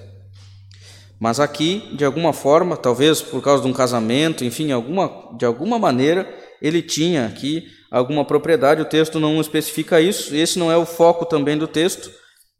Mas 1.20 1.38
aqui, 1.38 1.94
de 1.96 2.04
alguma 2.04 2.32
forma, 2.32 2.76
talvez 2.76 3.22
por 3.22 3.40
causa 3.40 3.62
de 3.62 3.68
um 3.68 3.72
casamento, 3.72 4.44
enfim, 4.44 4.72
alguma, 4.72 5.32
de 5.38 5.44
alguma 5.44 5.78
maneira, 5.78 6.28
ele 6.60 6.82
tinha 6.82 7.26
aqui 7.26 7.68
alguma 7.98 8.24
propriedade. 8.24 8.82
O 8.82 8.86
texto 8.86 9.20
não 9.20 9.40
especifica 9.40 10.00
isso, 10.00 10.34
esse 10.34 10.58
não 10.58 10.70
é 10.70 10.76
o 10.76 10.84
foco 10.84 11.24
também 11.24 11.56
do 11.56 11.68
texto. 11.68 12.10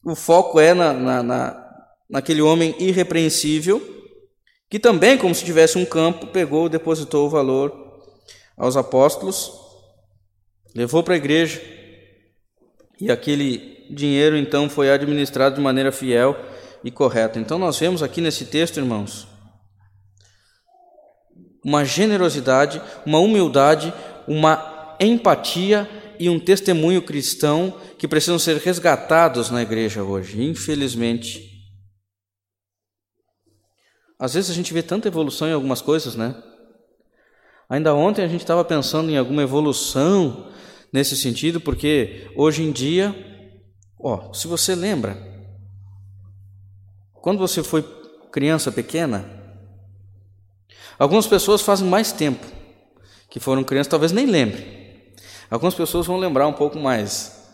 O 0.04 0.14
foco 0.14 0.60
é 0.60 0.72
na, 0.74 0.92
na, 0.92 1.22
na 1.22 1.64
naquele 2.08 2.42
homem 2.42 2.74
irrepreensível, 2.78 3.82
que 4.70 4.78
também, 4.78 5.16
como 5.16 5.34
se 5.34 5.44
tivesse 5.44 5.78
um 5.78 5.84
campo, 5.84 6.26
pegou, 6.26 6.68
depositou 6.68 7.26
o 7.26 7.30
valor 7.30 7.72
aos 8.56 8.76
apóstolos, 8.76 9.50
levou 10.74 11.02
para 11.02 11.14
a 11.14 11.16
igreja, 11.16 11.60
e 13.00 13.10
aquele 13.10 13.86
dinheiro 13.90 14.36
então 14.36 14.68
foi 14.68 14.90
administrado 14.90 15.56
de 15.56 15.60
maneira 15.60 15.90
fiel 15.90 16.36
e 16.84 16.90
correta. 16.90 17.40
Então 17.40 17.58
nós 17.58 17.78
vemos 17.78 18.02
aqui 18.02 18.20
nesse 18.20 18.44
texto, 18.44 18.76
irmãos, 18.76 19.26
uma 21.64 21.84
generosidade, 21.84 22.80
uma 23.06 23.18
humildade, 23.18 23.92
uma 24.28 24.73
empatia 25.00 25.88
e 26.18 26.28
um 26.28 26.38
testemunho 26.38 27.02
cristão 27.02 27.78
que 27.98 28.08
precisam 28.08 28.38
ser 28.38 28.56
resgatados 28.58 29.50
na 29.50 29.62
igreja 29.62 30.02
hoje, 30.02 30.42
infelizmente. 30.42 31.54
Às 34.18 34.34
vezes 34.34 34.50
a 34.50 34.54
gente 34.54 34.72
vê 34.72 34.82
tanta 34.82 35.08
evolução 35.08 35.48
em 35.48 35.52
algumas 35.52 35.80
coisas, 35.80 36.14
né? 36.14 36.34
Ainda 37.68 37.94
ontem 37.94 38.24
a 38.24 38.28
gente 38.28 38.42
estava 38.42 38.64
pensando 38.64 39.10
em 39.10 39.16
alguma 39.16 39.42
evolução 39.42 40.52
nesse 40.92 41.16
sentido, 41.16 41.60
porque 41.60 42.30
hoje 42.36 42.62
em 42.62 42.70
dia, 42.70 43.14
ó, 43.98 44.32
se 44.32 44.46
você 44.46 44.74
lembra, 44.74 45.18
quando 47.14 47.38
você 47.38 47.62
foi 47.62 47.82
criança 48.30 48.70
pequena, 48.70 49.24
algumas 50.98 51.26
pessoas 51.26 51.62
fazem 51.62 51.88
mais 51.88 52.12
tempo 52.12 52.46
que 53.28 53.40
foram 53.40 53.64
crianças, 53.64 53.90
talvez 53.90 54.12
nem 54.12 54.26
lembrem. 54.26 54.83
Algumas 55.50 55.74
pessoas 55.74 56.06
vão 56.06 56.16
lembrar 56.16 56.46
um 56.46 56.52
pouco 56.52 56.78
mais. 56.78 57.44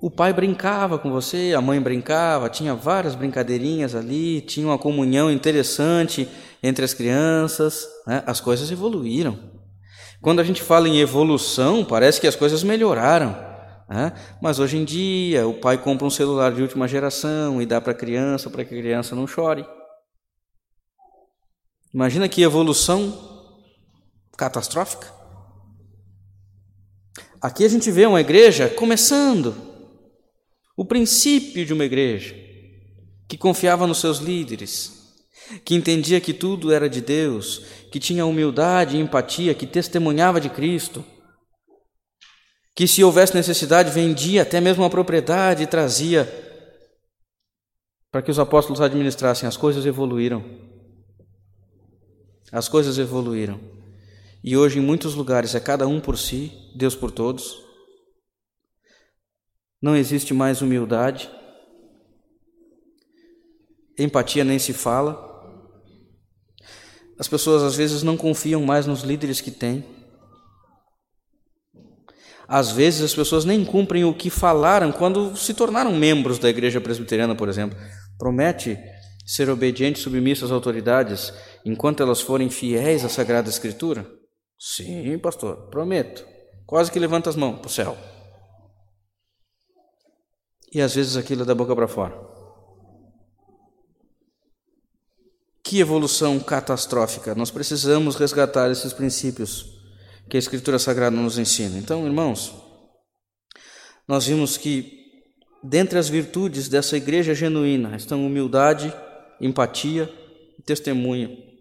O 0.00 0.10
pai 0.10 0.32
brincava 0.32 0.98
com 0.98 1.10
você, 1.10 1.54
a 1.56 1.62
mãe 1.62 1.80
brincava, 1.80 2.50
tinha 2.50 2.74
várias 2.74 3.14
brincadeirinhas 3.14 3.94
ali, 3.94 4.42
tinha 4.42 4.66
uma 4.66 4.76
comunhão 4.76 5.30
interessante 5.30 6.28
entre 6.62 6.84
as 6.84 6.92
crianças, 6.92 7.88
né? 8.06 8.22
as 8.26 8.38
coisas 8.38 8.70
evoluíram. 8.70 9.38
Quando 10.20 10.40
a 10.40 10.44
gente 10.44 10.62
fala 10.62 10.88
em 10.88 11.00
evolução, 11.00 11.84
parece 11.84 12.20
que 12.20 12.26
as 12.26 12.36
coisas 12.36 12.62
melhoraram. 12.62 13.30
Né? 13.88 14.12
Mas 14.42 14.58
hoje 14.58 14.76
em 14.76 14.84
dia, 14.84 15.46
o 15.46 15.54
pai 15.54 15.78
compra 15.78 16.06
um 16.06 16.10
celular 16.10 16.52
de 16.52 16.62
última 16.62 16.88
geração 16.88 17.60
e 17.62 17.66
dá 17.66 17.80
para 17.80 17.92
a 17.92 17.96
criança 17.96 18.50
para 18.50 18.64
que 18.64 18.74
a 18.74 18.78
criança 18.78 19.14
não 19.14 19.26
chore. 19.26 19.66
Imagina 21.92 22.28
que 22.28 22.42
evolução 22.42 23.12
catastrófica. 24.36 25.23
Aqui 27.44 27.62
a 27.62 27.68
gente 27.68 27.90
vê 27.90 28.06
uma 28.06 28.22
igreja 28.22 28.70
começando, 28.70 29.54
o 30.74 30.82
princípio 30.82 31.66
de 31.66 31.74
uma 31.74 31.84
igreja, 31.84 32.34
que 33.28 33.36
confiava 33.36 33.86
nos 33.86 33.98
seus 33.98 34.16
líderes, 34.16 35.14
que 35.62 35.74
entendia 35.74 36.22
que 36.22 36.32
tudo 36.32 36.72
era 36.72 36.88
de 36.88 37.02
Deus, 37.02 37.60
que 37.92 38.00
tinha 38.00 38.24
humildade 38.24 38.96
e 38.96 39.00
empatia, 39.00 39.52
que 39.52 39.66
testemunhava 39.66 40.40
de 40.40 40.48
Cristo 40.48 41.04
que 42.74 42.88
se 42.88 43.04
houvesse 43.04 43.34
necessidade 43.34 43.90
vendia 43.90 44.40
até 44.40 44.58
mesmo 44.58 44.82
a 44.82 44.90
propriedade 44.90 45.62
e 45.62 45.66
trazia 45.66 46.26
para 48.10 48.22
que 48.22 48.30
os 48.30 48.38
apóstolos 48.38 48.80
administrassem. 48.80 49.46
As 49.46 49.56
coisas 49.56 49.86
evoluíram. 49.86 50.42
As 52.50 52.68
coisas 52.68 52.98
evoluíram. 52.98 53.60
E 54.46 54.58
hoje, 54.58 54.78
em 54.78 54.82
muitos 54.82 55.14
lugares, 55.14 55.54
é 55.54 55.60
cada 55.60 55.86
um 55.86 55.98
por 55.98 56.18
si, 56.18 56.52
Deus 56.76 56.94
por 56.94 57.10
todos. 57.10 57.64
Não 59.80 59.96
existe 59.96 60.34
mais 60.34 60.60
humildade. 60.60 61.30
Empatia 63.98 64.44
nem 64.44 64.58
se 64.58 64.74
fala. 64.74 65.18
As 67.18 67.26
pessoas 67.26 67.62
às 67.62 67.74
vezes 67.74 68.02
não 68.02 68.18
confiam 68.18 68.62
mais 68.62 68.86
nos 68.86 69.00
líderes 69.00 69.40
que 69.40 69.50
têm. 69.50 69.82
Às 72.46 72.70
vezes 72.70 73.00
as 73.00 73.14
pessoas 73.14 73.46
nem 73.46 73.64
cumprem 73.64 74.04
o 74.04 74.12
que 74.12 74.28
falaram 74.28 74.92
quando 74.92 75.34
se 75.38 75.54
tornaram 75.54 75.96
membros 75.96 76.38
da 76.38 76.50
igreja 76.50 76.82
presbiteriana, 76.82 77.34
por 77.34 77.48
exemplo. 77.48 77.78
Promete 78.18 78.78
ser 79.24 79.48
obediente 79.48 79.98
e 79.98 80.02
submisso 80.02 80.44
às 80.44 80.50
autoridades 80.50 81.32
enquanto 81.64 82.02
elas 82.02 82.20
forem 82.20 82.50
fiéis 82.50 83.06
à 83.06 83.08
Sagrada 83.08 83.48
Escritura? 83.48 84.22
Sim, 84.58 85.18
pastor, 85.18 85.68
prometo. 85.70 86.26
quase 86.66 86.90
que 86.90 86.98
levanta 86.98 87.28
as 87.28 87.36
mãos 87.36 87.58
para 87.58 87.66
o 87.66 87.70
céu. 87.70 87.96
E 90.72 90.80
às 90.80 90.94
vezes 90.94 91.16
aquilo 91.16 91.42
é 91.42 91.44
da 91.44 91.54
boca 91.54 91.74
para 91.74 91.86
fora. 91.86 92.34
Que 95.62 95.78
evolução 95.78 96.40
catastrófica! 96.40 97.34
Nós 97.34 97.50
precisamos 97.50 98.16
resgatar 98.16 98.70
esses 98.70 98.92
princípios 98.92 99.74
que 100.28 100.36
a 100.36 100.38
Escritura 100.38 100.78
Sagrada 100.78 101.16
nos 101.16 101.38
ensina. 101.38 101.78
Então, 101.78 102.04
irmãos, 102.04 102.54
nós 104.06 104.26
vimos 104.26 104.56
que 104.56 105.04
dentre 105.62 105.98
as 105.98 106.08
virtudes 106.08 106.68
dessa 106.68 106.96
igreja 106.96 107.34
genuína 107.34 107.96
estão 107.96 108.26
humildade, 108.26 108.92
empatia 109.40 110.12
e 110.58 110.62
testemunho. 110.62 111.53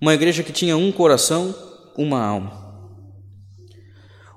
Uma 0.00 0.14
igreja 0.14 0.42
que 0.42 0.52
tinha 0.52 0.76
um 0.76 0.90
coração, 0.90 1.54
uma 1.96 2.24
alma. 2.24 2.60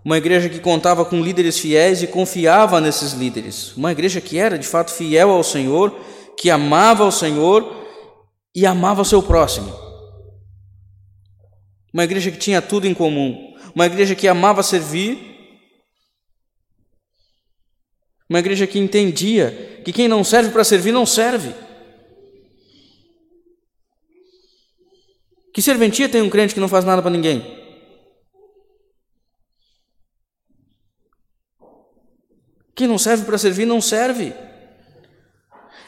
Uma 0.04 0.18
igreja 0.18 0.50
que 0.50 0.60
contava 0.60 1.06
com 1.06 1.22
líderes 1.22 1.58
fiéis 1.58 2.04
e 2.04 2.08
confiava 2.08 2.82
nesses 2.82 3.14
líderes. 3.14 3.76
Uma 3.78 3.92
igreja 3.92 4.20
que 4.20 4.38
era 4.38 4.60
de 4.60 4.68
fato 4.68 4.92
fiel 4.92 5.30
ao 5.30 5.44
Senhor, 5.44 5.96
que 6.38 6.50
amava 6.50 7.06
o 7.06 7.12
Senhor 7.12 7.86
e 8.54 8.66
amava 8.66 9.02
o 9.02 9.06
seu 9.06 9.24
próximo. 9.24 9.74
Uma 11.94 12.04
igreja 12.04 12.30
que 12.32 12.38
tinha 12.38 12.62
tudo 12.62 12.86
em 12.86 12.94
comum. 12.94 13.54
Uma 13.74 13.86
igreja 13.86 14.14
que 14.14 14.28
amava 14.28 14.62
servir 14.62 15.34
uma 18.34 18.40
igreja 18.40 18.66
que 18.66 18.80
entendia 18.80 19.82
que 19.86 19.94
quem 19.94 20.08
não 20.08 20.24
serve 20.24 20.50
para 20.50 20.64
servir 20.64 20.92
não 20.92 21.06
serve. 21.06 21.54
Que 25.54 25.62
serventia 25.62 26.10
tem 26.10 26.22
um 26.22 26.30
crente 26.30 26.54
que 26.54 26.60
não 26.60 26.68
faz 26.68 26.84
nada 26.84 27.02
para 27.02 27.12
ninguém? 27.12 27.62
Quem 32.76 32.88
não 32.88 32.98
serve 32.98 33.24
para 33.24 33.38
servir 33.38 33.66
não 33.66 33.80
serve. 33.80 34.34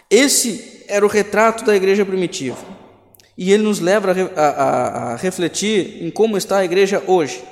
Esse 0.09 0.85
era 0.87 1.03
o 1.03 1.09
retrato 1.09 1.65
da 1.65 1.75
igreja 1.75 2.05
primitiva. 2.05 2.63
E 3.35 3.51
ele 3.51 3.63
nos 3.63 3.79
leva 3.79 4.11
a, 4.11 4.41
a, 4.41 5.13
a 5.13 5.15
refletir 5.15 6.03
em 6.03 6.11
como 6.11 6.37
está 6.37 6.59
a 6.59 6.65
igreja 6.65 7.03
hoje 7.07 7.43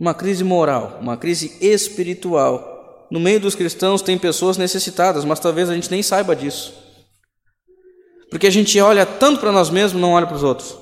uma 0.00 0.14
crise 0.14 0.42
moral, 0.42 0.98
uma 0.98 1.14
crise 1.18 1.58
espiritual. 1.60 3.06
No 3.10 3.20
meio 3.20 3.38
dos 3.38 3.54
cristãos 3.54 4.00
tem 4.00 4.16
pessoas 4.16 4.56
necessitadas, 4.56 5.26
mas 5.26 5.38
talvez 5.38 5.68
a 5.68 5.74
gente 5.74 5.90
nem 5.90 6.02
saiba 6.02 6.34
disso. 6.34 6.89
Porque 8.30 8.46
a 8.46 8.50
gente 8.50 8.80
olha 8.80 9.04
tanto 9.04 9.40
para 9.40 9.50
nós 9.50 9.68
mesmos, 9.68 10.00
não 10.00 10.12
olha 10.12 10.26
para 10.26 10.36
os 10.36 10.42
outros. 10.42 10.78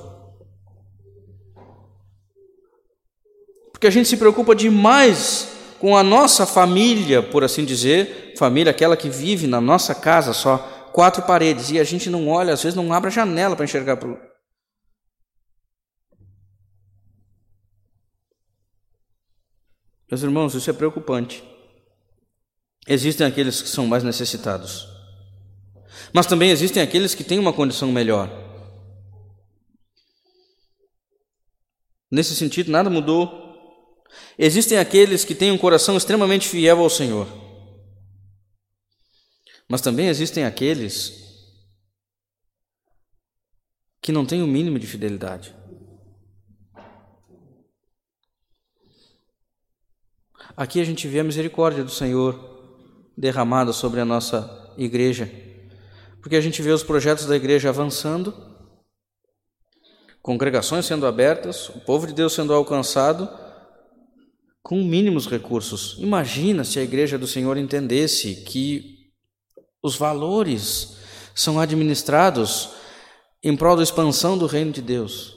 Porque 3.73 3.87
a 3.87 3.91
gente 3.91 4.09
se 4.09 4.17
preocupa 4.17 4.55
demais 4.55 5.49
com 5.79 5.97
a 5.97 6.03
nossa 6.03 6.45
família, 6.45 7.23
por 7.23 7.43
assim 7.45 7.65
dizer, 7.65 8.35
família 8.37 8.71
aquela 8.71 8.97
que 8.97 9.09
vive 9.09 9.47
na 9.47 9.61
nossa 9.61 9.95
casa 9.95 10.33
só, 10.33 10.59
quatro 10.93 11.23
paredes, 11.23 11.71
e 11.71 11.79
a 11.79 11.85
gente 11.85 12.11
não 12.11 12.29
olha, 12.29 12.53
às 12.53 12.63
vezes 12.63 12.77
não 12.77 12.93
abre 12.93 13.09
a 13.09 13.13
janela 13.13 13.55
para 13.55 13.65
enxergar 13.65 13.97
para 13.97 14.29
Meus 20.11 20.23
irmãos, 20.23 20.55
isso 20.55 20.71
é 20.71 20.73
preocupante. 20.73 21.45
Existem 22.87 23.27
aqueles 23.27 23.61
que 23.63 23.69
são 23.69 23.87
mais 23.87 24.03
necessitados, 24.03 24.89
mas 26.13 26.27
também 26.27 26.51
existem 26.51 26.83
aqueles 26.83 27.15
que 27.15 27.25
têm 27.25 27.39
uma 27.39 27.53
condição 27.53 27.93
melhor. 27.93 28.31
Nesse 32.11 32.35
sentido, 32.35 32.71
nada 32.71 32.89
mudou. 32.89 33.47
Existem 34.39 34.79
aqueles 34.79 35.25
que 35.25 35.35
têm 35.35 35.53
um 35.53 35.59
coração 35.59 35.97
extremamente 35.97 36.49
fiel 36.49 36.81
ao 36.81 36.89
Senhor, 36.89 37.29
mas 39.69 39.81
também 39.81 40.09
existem 40.09 40.45
aqueles 40.45 41.29
que 44.01 44.11
não 44.11 44.25
têm 44.25 44.43
o 44.43 44.47
mínimo 44.47 44.79
de 44.79 44.87
fidelidade. 44.87 45.55
Aqui 50.57 50.81
a 50.81 50.85
gente 50.85 51.07
vê 51.07 51.21
a 51.21 51.25
misericórdia 51.25 51.85
do 51.85 51.91
Senhor 51.91 52.35
derramada 53.17 53.73
sobre 53.73 54.01
a 54.01 54.05
nossa 54.05 54.75
igreja, 54.79 55.31
porque 56.21 56.37
a 56.37 56.41
gente 56.41 56.61
vê 56.63 56.71
os 56.71 56.83
projetos 56.83 57.27
da 57.27 57.37
igreja 57.37 57.69
avançando, 57.69 58.35
congregações 60.21 60.87
sendo 60.87 61.07
abertas, 61.07 61.69
o 61.71 61.81
povo 61.81 62.07
de 62.07 62.13
Deus 62.13 62.33
sendo 62.33 62.53
alcançado 62.53 63.29
com 64.63 64.83
mínimos 64.83 65.27
recursos. 65.27 65.97
Imagina 65.99 66.65
se 66.65 66.79
a 66.79 66.83
igreja 66.83 67.17
do 67.17 67.27
Senhor 67.27 67.57
entendesse 67.57 68.45
que 68.45 69.11
os 69.83 69.97
valores 69.97 70.99
são 71.35 71.59
administrados 71.59 72.71
em 73.43 73.57
prol 73.57 73.77
da 73.77 73.83
expansão 73.83 74.37
do 74.37 74.47
reino 74.47 74.73
de 74.73 74.83
Deus. 74.83 75.37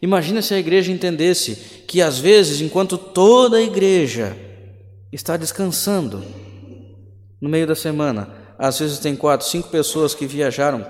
Imagina 0.00 0.42
se 0.42 0.52
a 0.52 0.58
igreja 0.58 0.92
entendesse 0.92 1.84
que 1.86 2.02
às 2.02 2.18
vezes, 2.18 2.60
enquanto 2.60 2.98
toda 2.98 3.56
a 3.56 3.62
igreja 3.62 4.36
está 5.12 5.36
descansando 5.36 6.24
no 7.40 7.48
meio 7.48 7.66
da 7.66 7.74
semana, 7.74 8.41
às 8.62 8.78
vezes 8.78 9.00
tem 9.00 9.16
quatro, 9.16 9.44
cinco 9.44 9.68
pessoas 9.70 10.14
que 10.14 10.24
viajaram 10.24 10.86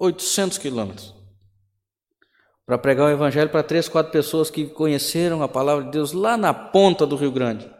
800 0.00 0.58
quilômetros 0.58 1.14
para 2.66 2.76
pregar 2.76 3.06
o 3.06 3.10
evangelho 3.10 3.48
para 3.48 3.62
três, 3.62 3.88
quatro 3.88 4.10
pessoas 4.10 4.50
que 4.50 4.66
conheceram 4.66 5.40
a 5.40 5.46
palavra 5.46 5.84
de 5.84 5.92
Deus 5.92 6.12
lá 6.12 6.36
na 6.36 6.52
ponta 6.52 7.06
do 7.06 7.14
Rio 7.14 7.30
Grande. 7.30 7.70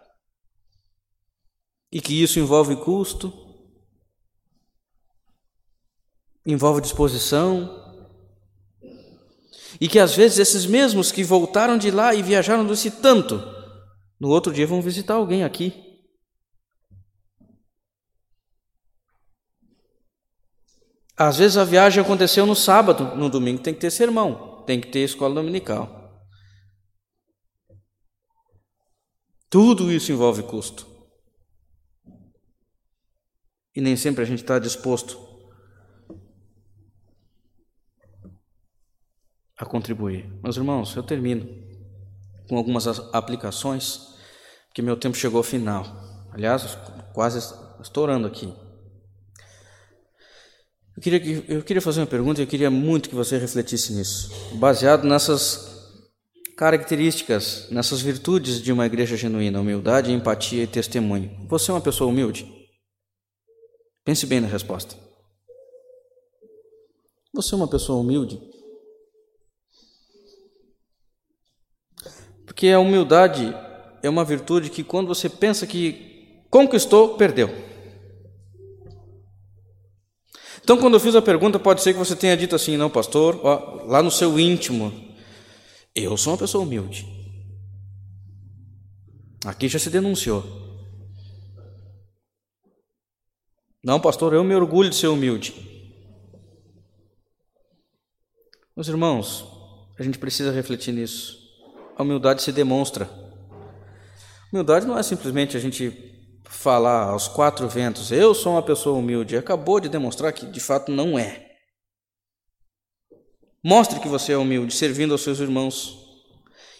E 1.90 2.00
que 2.00 2.22
isso 2.22 2.38
envolve 2.38 2.76
custo, 2.76 3.32
envolve 6.46 6.80
disposição, 6.80 7.80
e 9.80 9.88
que 9.88 9.98
às 9.98 10.14
vezes 10.14 10.38
esses 10.38 10.66
mesmos 10.66 11.10
que 11.10 11.24
voltaram 11.24 11.76
de 11.76 11.90
lá 11.90 12.14
e 12.14 12.22
viajaram 12.22 12.64
desse 12.64 12.92
tanto, 12.92 13.42
no 14.20 14.28
outro 14.28 14.52
dia 14.52 14.68
vão 14.68 14.80
visitar 14.80 15.14
alguém 15.14 15.42
aqui. 15.42 15.91
Às 21.28 21.38
vezes 21.38 21.56
a 21.56 21.64
viagem 21.64 22.02
aconteceu 22.02 22.44
no 22.44 22.56
sábado, 22.56 23.16
no 23.16 23.30
domingo 23.30 23.62
tem 23.62 23.72
que 23.72 23.78
ter 23.78 23.92
sermão, 23.92 24.64
tem 24.66 24.80
que 24.80 24.88
ter 24.88 25.00
escola 25.00 25.36
dominical. 25.36 26.20
Tudo 29.48 29.92
isso 29.92 30.10
envolve 30.10 30.42
custo. 30.42 30.84
E 33.72 33.80
nem 33.80 33.96
sempre 33.96 34.22
a 34.22 34.26
gente 34.26 34.42
está 34.42 34.58
disposto 34.58 35.16
a 39.56 39.64
contribuir. 39.64 40.28
Meus 40.42 40.56
irmãos, 40.56 40.96
eu 40.96 41.04
termino 41.04 41.46
com 42.48 42.56
algumas 42.56 42.88
aplicações, 43.14 44.16
que 44.74 44.82
meu 44.82 44.96
tempo 44.96 45.16
chegou 45.16 45.38
ao 45.38 45.44
final. 45.44 45.84
Aliás, 46.32 46.76
quase 47.14 47.38
estourando 47.80 48.26
aqui. 48.26 48.52
Eu 50.96 51.02
queria, 51.02 51.44
eu 51.48 51.62
queria 51.62 51.80
fazer 51.80 52.00
uma 52.00 52.06
pergunta 52.06 52.40
e 52.40 52.44
eu 52.44 52.48
queria 52.48 52.70
muito 52.70 53.08
que 53.08 53.14
você 53.14 53.38
refletisse 53.38 53.92
nisso, 53.92 54.30
baseado 54.56 55.04
nessas 55.04 55.72
características, 56.56 57.68
nessas 57.70 58.00
virtudes 58.00 58.60
de 58.60 58.72
uma 58.72 58.86
igreja 58.86 59.16
genuína: 59.16 59.60
humildade, 59.60 60.12
empatia 60.12 60.64
e 60.64 60.66
testemunho. 60.66 61.30
Você 61.48 61.70
é 61.70 61.74
uma 61.74 61.80
pessoa 61.80 62.10
humilde? 62.10 62.46
Pense 64.04 64.26
bem 64.26 64.40
na 64.40 64.48
resposta. 64.48 64.96
Você 67.34 67.54
é 67.54 67.56
uma 67.56 67.68
pessoa 67.68 68.00
humilde? 68.00 68.38
Porque 72.44 72.68
a 72.68 72.78
humildade 72.78 73.54
é 74.02 74.10
uma 74.10 74.24
virtude 74.24 74.68
que 74.68 74.84
quando 74.84 75.08
você 75.08 75.28
pensa 75.28 75.66
que 75.66 76.44
conquistou, 76.50 77.16
perdeu. 77.16 77.71
Então, 80.62 80.78
quando 80.78 80.94
eu 80.94 81.00
fiz 81.00 81.14
a 81.14 81.22
pergunta, 81.22 81.58
pode 81.58 81.82
ser 81.82 81.92
que 81.92 81.98
você 81.98 82.14
tenha 82.14 82.36
dito 82.36 82.54
assim: 82.54 82.76
não, 82.76 82.88
pastor, 82.88 83.40
ó, 83.42 83.84
lá 83.86 84.02
no 84.02 84.10
seu 84.10 84.38
íntimo, 84.38 84.92
eu 85.94 86.16
sou 86.16 86.32
uma 86.32 86.38
pessoa 86.38 86.64
humilde. 86.64 87.06
Aqui 89.44 89.68
já 89.68 89.78
se 89.78 89.90
denunciou. 89.90 90.44
Não, 93.84 93.98
pastor, 93.98 94.32
eu 94.32 94.44
me 94.44 94.54
orgulho 94.54 94.88
de 94.88 94.96
ser 94.96 95.08
humilde. 95.08 95.52
Meus 98.76 98.86
irmãos, 98.86 99.44
a 99.98 100.02
gente 100.02 100.18
precisa 100.18 100.52
refletir 100.52 100.92
nisso 100.92 101.42
a 101.96 102.02
humildade 102.02 102.42
se 102.42 102.52
demonstra. 102.52 103.08
Humildade 104.52 104.86
não 104.86 104.98
é 104.98 105.02
simplesmente 105.02 105.56
a 105.56 105.60
gente 105.60 106.11
falar 106.44 107.04
aos 107.04 107.28
quatro 107.28 107.68
ventos, 107.68 108.12
eu 108.12 108.34
sou 108.34 108.52
uma 108.52 108.62
pessoa 108.62 108.98
humilde. 108.98 109.36
Acabou 109.36 109.80
de 109.80 109.88
demonstrar 109.88 110.32
que 110.32 110.46
de 110.46 110.60
fato 110.60 110.92
não 110.92 111.18
é. 111.18 111.50
Mostre 113.64 114.00
que 114.00 114.08
você 114.08 114.32
é 114.32 114.36
humilde, 114.36 114.74
servindo 114.74 115.12
aos 115.12 115.22
seus 115.22 115.38
irmãos, 115.38 115.96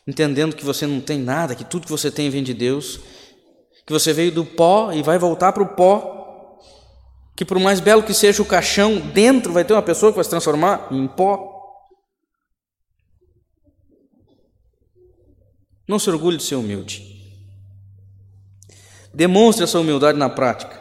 entendendo 0.07 0.57
que 0.57 0.65
você 0.65 0.87
não 0.87 1.01
tem 1.01 1.19
nada, 1.19 1.55
que 1.55 1.65
tudo 1.65 1.85
que 1.85 1.91
você 1.91 2.11
tem 2.11 2.29
vem 2.29 2.43
de 2.43 2.53
Deus, 2.53 2.99
que 3.87 3.93
você 3.93 4.13
veio 4.13 4.33
do 4.33 4.45
pó 4.45 4.93
e 4.93 5.03
vai 5.03 5.17
voltar 5.17 5.53
para 5.53 5.63
o 5.63 5.77
pó, 5.77 6.59
que 7.37 7.45
por 7.45 7.59
mais 7.59 7.79
belo 7.79 8.03
que 8.03 8.13
seja 8.13 8.43
o 8.43 8.47
caixão, 8.47 8.99
dentro 8.99 9.53
vai 9.53 9.65
ter 9.65 9.73
uma 9.73 9.83
pessoa 9.83 10.11
que 10.11 10.17
vai 10.17 10.25
se 10.25 10.31
transformar 10.31 10.89
em 10.91 11.07
pó. 11.07 11.51
Não 15.89 15.99
se 15.99 16.11
orgulhe 16.11 16.37
de 16.37 16.43
ser 16.43 16.57
humilde. 16.57 17.12
Demonstre 19.15 19.65
essa 19.65 19.79
humildade 19.79 20.19
na 20.19 20.29
prática. 20.29 20.81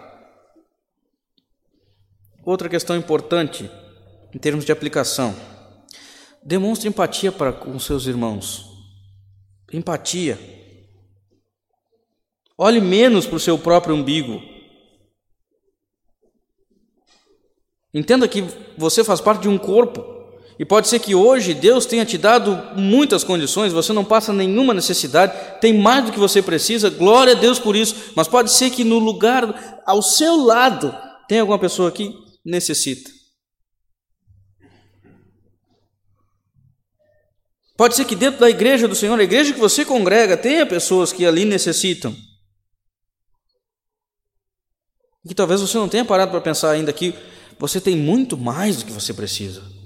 Outra 2.44 2.70
questão 2.70 2.96
importante 2.96 3.70
em 4.34 4.38
termos 4.38 4.66
de 4.66 4.72
aplicação. 4.72 5.36
Demonstre 6.44 6.88
empatia 6.88 7.32
para 7.32 7.52
com 7.52 7.78
seus 7.78 8.08
irmãos. 8.08 8.66
Empatia. 9.72 10.40
Olhe 12.58 12.80
menos 12.80 13.26
para 13.26 13.36
o 13.36 13.40
seu 13.40 13.58
próprio 13.58 13.96
umbigo. 13.96 14.42
Entenda 17.94 18.28
que 18.28 18.42
você 18.78 19.04
faz 19.04 19.20
parte 19.20 19.42
de 19.42 19.50
um 19.50 19.58
corpo. 19.58 20.21
E 20.62 20.66
pode 20.66 20.88
ser 20.88 21.00
que 21.00 21.16
hoje 21.16 21.56
Deus 21.56 21.88
tenha 21.88 22.06
te 22.06 22.20
dado 22.20 22.56
muitas 22.80 23.24
condições, 23.24 23.74
você 23.74 23.92
não 23.92 24.06
passa 24.06 24.32
nenhuma 24.32 24.76
necessidade, 24.76 25.60
tem 25.60 25.74
mais 25.74 26.06
do 26.06 26.12
que 26.12 26.20
você 26.20 26.40
precisa, 26.40 26.88
glória 26.88 27.34
a 27.34 27.36
Deus 27.36 27.58
por 27.58 27.76
isso. 27.76 28.14
Mas 28.16 28.28
pode 28.28 28.52
ser 28.52 28.70
que 28.70 28.84
no 28.84 29.00
lugar, 29.00 29.82
ao 29.88 30.04
seu 30.04 30.36
lado, 30.36 30.96
tenha 31.28 31.42
alguma 31.42 31.58
pessoa 31.58 31.92
que 31.92 32.14
necessita. 32.46 33.10
Pode 37.76 37.96
ser 37.96 38.06
que 38.06 38.16
dentro 38.16 38.40
da 38.40 38.48
igreja 38.48 38.88
do 38.88 38.94
Senhor, 38.94 39.20
a 39.20 39.24
igreja 39.24 39.56
que 39.56 39.60
você 39.60 39.84
congrega, 39.84 40.38
tenha 40.38 40.64
pessoas 40.64 41.12
que 41.12 41.26
ali 41.26 41.44
necessitam. 41.44 42.16
E 45.26 45.30
que 45.30 45.34
talvez 45.34 45.60
você 45.60 45.76
não 45.76 45.90
tenha 45.90 46.06
parado 46.06 46.30
para 46.30 46.40
pensar 46.40 46.70
ainda 46.70 46.94
que 46.94 47.16
você 47.58 47.82
tem 47.82 47.96
muito 47.96 48.38
mais 48.38 48.78
do 48.78 48.86
que 48.86 48.92
você 48.92 49.12
precisa. 49.12 49.81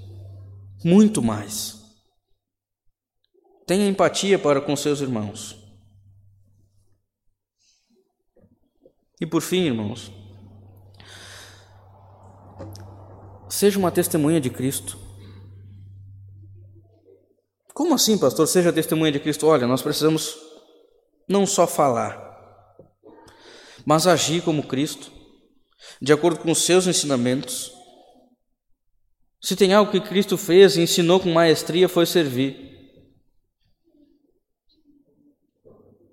Muito 0.86 1.20
mais. 1.20 1.80
Tenha 3.66 3.88
empatia 3.88 4.38
para 4.38 4.60
com 4.60 4.76
seus 4.76 5.00
irmãos. 5.00 5.56
E 9.20 9.26
por 9.26 9.42
fim, 9.42 9.62
irmãos, 9.62 10.12
seja 13.48 13.80
uma 13.80 13.90
testemunha 13.90 14.40
de 14.40 14.48
Cristo. 14.48 14.96
Como 17.74 17.92
assim, 17.92 18.16
pastor? 18.16 18.46
Seja 18.46 18.72
testemunha 18.72 19.10
de 19.10 19.18
Cristo? 19.18 19.48
Olha, 19.48 19.66
nós 19.66 19.82
precisamos 19.82 20.38
não 21.28 21.44
só 21.44 21.66
falar, 21.66 22.16
mas 23.84 24.06
agir 24.06 24.40
como 24.40 24.68
Cristo, 24.68 25.10
de 26.00 26.12
acordo 26.12 26.38
com 26.38 26.52
os 26.52 26.62
seus 26.64 26.86
ensinamentos. 26.86 27.75
Se 29.40 29.54
tem 29.54 29.72
algo 29.72 29.90
que 29.92 30.00
Cristo 30.00 30.36
fez 30.36 30.76
e 30.76 30.82
ensinou 30.82 31.20
com 31.20 31.32
maestria, 31.32 31.88
foi 31.88 32.06
servir. 32.06 32.66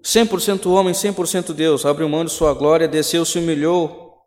100% 0.03 0.69
homem, 0.69 0.93
100% 0.93 1.53
Deus, 1.53 1.86
abriu 1.86 2.09
mão 2.09 2.26
de 2.26 2.32
sua 2.32 2.53
glória, 2.53 2.88
desceu, 2.88 3.24
se 3.24 3.39
humilhou, 3.39 4.21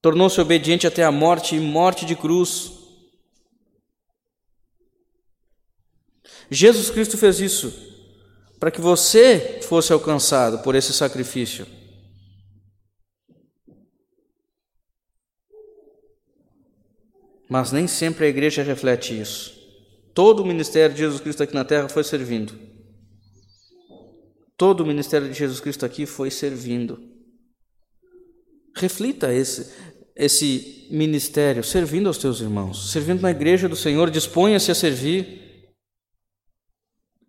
tornou-se 0.00 0.40
obediente 0.40 0.86
até 0.86 1.04
a 1.04 1.12
morte 1.12 1.56
e 1.56 1.60
morte 1.60 2.06
de 2.06 2.16
cruz. 2.16 2.72
Jesus 6.50 6.90
Cristo 6.90 7.18
fez 7.18 7.40
isso 7.40 7.72
para 8.58 8.70
que 8.70 8.80
você 8.80 9.60
fosse 9.62 9.92
alcançado 9.92 10.62
por 10.62 10.74
esse 10.74 10.92
sacrifício. 10.92 11.66
Mas 17.54 17.70
nem 17.70 17.86
sempre 17.86 18.26
a 18.26 18.28
igreja 18.28 18.64
reflete 18.64 19.16
isso. 19.16 19.54
Todo 20.12 20.42
o 20.42 20.44
ministério 20.44 20.92
de 20.92 21.02
Jesus 21.02 21.20
Cristo 21.20 21.44
aqui 21.44 21.54
na 21.54 21.64
terra 21.64 21.88
foi 21.88 22.02
servindo. 22.02 22.52
Todo 24.56 24.80
o 24.80 24.84
ministério 24.84 25.28
de 25.28 25.38
Jesus 25.38 25.60
Cristo 25.60 25.86
aqui 25.86 26.04
foi 26.04 26.32
servindo. 26.32 26.98
Reflita 28.74 29.32
esse, 29.32 29.72
esse 30.16 30.88
ministério, 30.90 31.62
servindo 31.62 32.08
aos 32.08 32.18
teus 32.18 32.40
irmãos, 32.40 32.90
servindo 32.90 33.22
na 33.22 33.30
igreja 33.30 33.68
do 33.68 33.76
Senhor, 33.76 34.10
disponha-se 34.10 34.72
a 34.72 34.74
servir. 34.74 35.43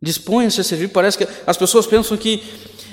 Disponha-se 0.06 0.62
a 0.62 0.64
servir. 0.64 0.90
Parece 0.90 1.18
que 1.18 1.28
as 1.48 1.58
pessoas 1.58 1.88
pensam 1.88 2.16
que 2.16 2.44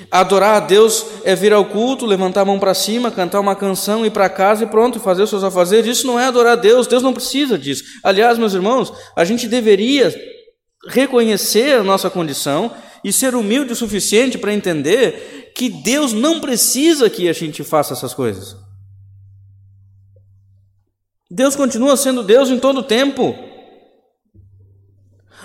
adorar 0.09 0.55
a 0.55 0.59
Deus 0.65 1.05
é 1.23 1.35
vir 1.35 1.53
ao 1.53 1.63
culto, 1.63 2.07
levantar 2.07 2.41
a 2.41 2.45
mão 2.45 2.57
para 2.57 2.73
cima, 2.73 3.11
cantar 3.11 3.39
uma 3.39 3.55
canção, 3.55 4.03
ir 4.03 4.09
para 4.09 4.27
casa 4.27 4.63
e 4.63 4.67
pronto, 4.67 4.99
fazer 4.99 5.21
os 5.21 5.29
seus 5.29 5.43
afazeres. 5.43 5.99
Isso 5.99 6.07
não 6.07 6.19
é 6.19 6.25
adorar 6.25 6.53
a 6.53 6.59
Deus. 6.59 6.87
Deus 6.87 7.03
não 7.03 7.13
precisa 7.13 7.55
disso. 7.55 7.83
Aliás, 8.03 8.39
meus 8.39 8.55
irmãos, 8.55 8.91
a 9.15 9.23
gente 9.23 9.47
deveria 9.47 10.11
reconhecer 10.87 11.75
a 11.75 11.83
nossa 11.83 12.09
condição 12.09 12.73
e 13.03 13.13
ser 13.13 13.35
humilde 13.35 13.73
o 13.73 13.75
suficiente 13.75 14.39
para 14.39 14.51
entender 14.51 15.51
que 15.55 15.69
Deus 15.69 16.13
não 16.13 16.41
precisa 16.41 17.11
que 17.11 17.29
a 17.29 17.33
gente 17.33 17.63
faça 17.63 17.93
essas 17.93 18.11
coisas. 18.15 18.55
Deus 21.29 21.55
continua 21.55 21.95
sendo 21.95 22.23
Deus 22.23 22.49
em 22.49 22.57
todo 22.57 22.79
o 22.79 22.83
tempo. 22.83 23.52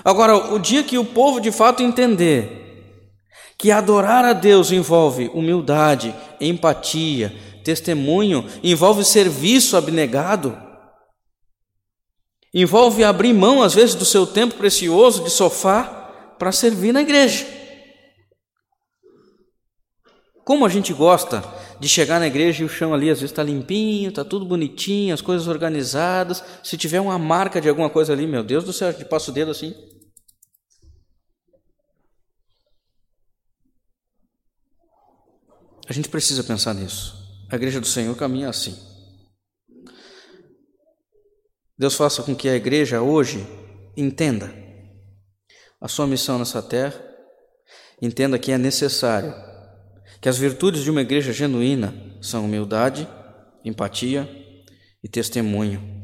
Agora, 0.04 0.54
o 0.54 0.58
dia 0.58 0.82
que 0.82 0.98
o 0.98 1.04
povo 1.04 1.40
de 1.40 1.50
fato 1.50 1.82
entender 1.82 2.58
que 3.58 3.70
adorar 3.72 4.24
a 4.24 4.32
Deus 4.32 4.70
envolve 4.70 5.30
humildade, 5.34 6.14
empatia, 6.40 7.34
testemunho, 7.64 8.46
envolve 8.62 9.04
serviço 9.04 9.76
abnegado, 9.76 10.56
envolve 12.54 13.02
abrir 13.02 13.32
mão, 13.32 13.62
às 13.62 13.74
vezes, 13.74 13.94
do 13.94 14.04
seu 14.04 14.26
tempo 14.26 14.54
precioso 14.54 15.24
de 15.24 15.30
sofá 15.30 15.84
para 16.38 16.52
servir 16.52 16.92
na 16.92 17.02
igreja. 17.02 17.46
Como 20.44 20.64
a 20.64 20.68
gente 20.68 20.94
gosta 20.94 21.42
de 21.80 21.88
chegar 21.88 22.18
na 22.18 22.26
igreja 22.26 22.62
e 22.62 22.66
o 22.66 22.68
chão 22.68 22.92
ali 22.92 23.10
às 23.10 23.18
vezes 23.18 23.30
está 23.30 23.42
limpinho, 23.42 24.08
está 24.08 24.24
tudo 24.24 24.44
bonitinho, 24.44 25.14
as 25.14 25.20
coisas 25.20 25.46
organizadas. 25.46 26.42
Se 26.62 26.76
tiver 26.76 27.00
uma 27.00 27.18
marca 27.18 27.60
de 27.60 27.68
alguma 27.68 27.88
coisa 27.88 28.12
ali, 28.12 28.26
meu 28.26 28.42
Deus 28.42 28.64
do 28.64 28.72
céu, 28.72 28.92
de 28.92 29.04
passo 29.04 29.30
o 29.30 29.34
dedo 29.34 29.50
assim. 29.50 29.74
A 35.88 35.92
gente 35.92 36.08
precisa 36.08 36.44
pensar 36.44 36.74
nisso. 36.74 37.16
A 37.50 37.56
igreja 37.56 37.80
do 37.80 37.86
Senhor 37.86 38.14
caminha 38.16 38.50
assim. 38.50 38.76
Deus 41.78 41.94
faça 41.94 42.22
com 42.22 42.34
que 42.34 42.48
a 42.48 42.56
igreja 42.56 43.00
hoje 43.00 43.46
entenda 43.96 44.52
a 45.80 45.86
sua 45.86 46.06
missão 46.06 46.38
nessa 46.38 46.60
terra, 46.60 47.00
entenda 48.02 48.38
que 48.38 48.50
é 48.50 48.58
necessário 48.58 49.47
que 50.20 50.28
as 50.28 50.38
virtudes 50.38 50.82
de 50.82 50.90
uma 50.90 51.02
igreja 51.02 51.32
genuína 51.32 51.94
são 52.20 52.44
humildade, 52.44 53.06
empatia 53.64 54.28
e 55.02 55.08
testemunho. 55.08 55.97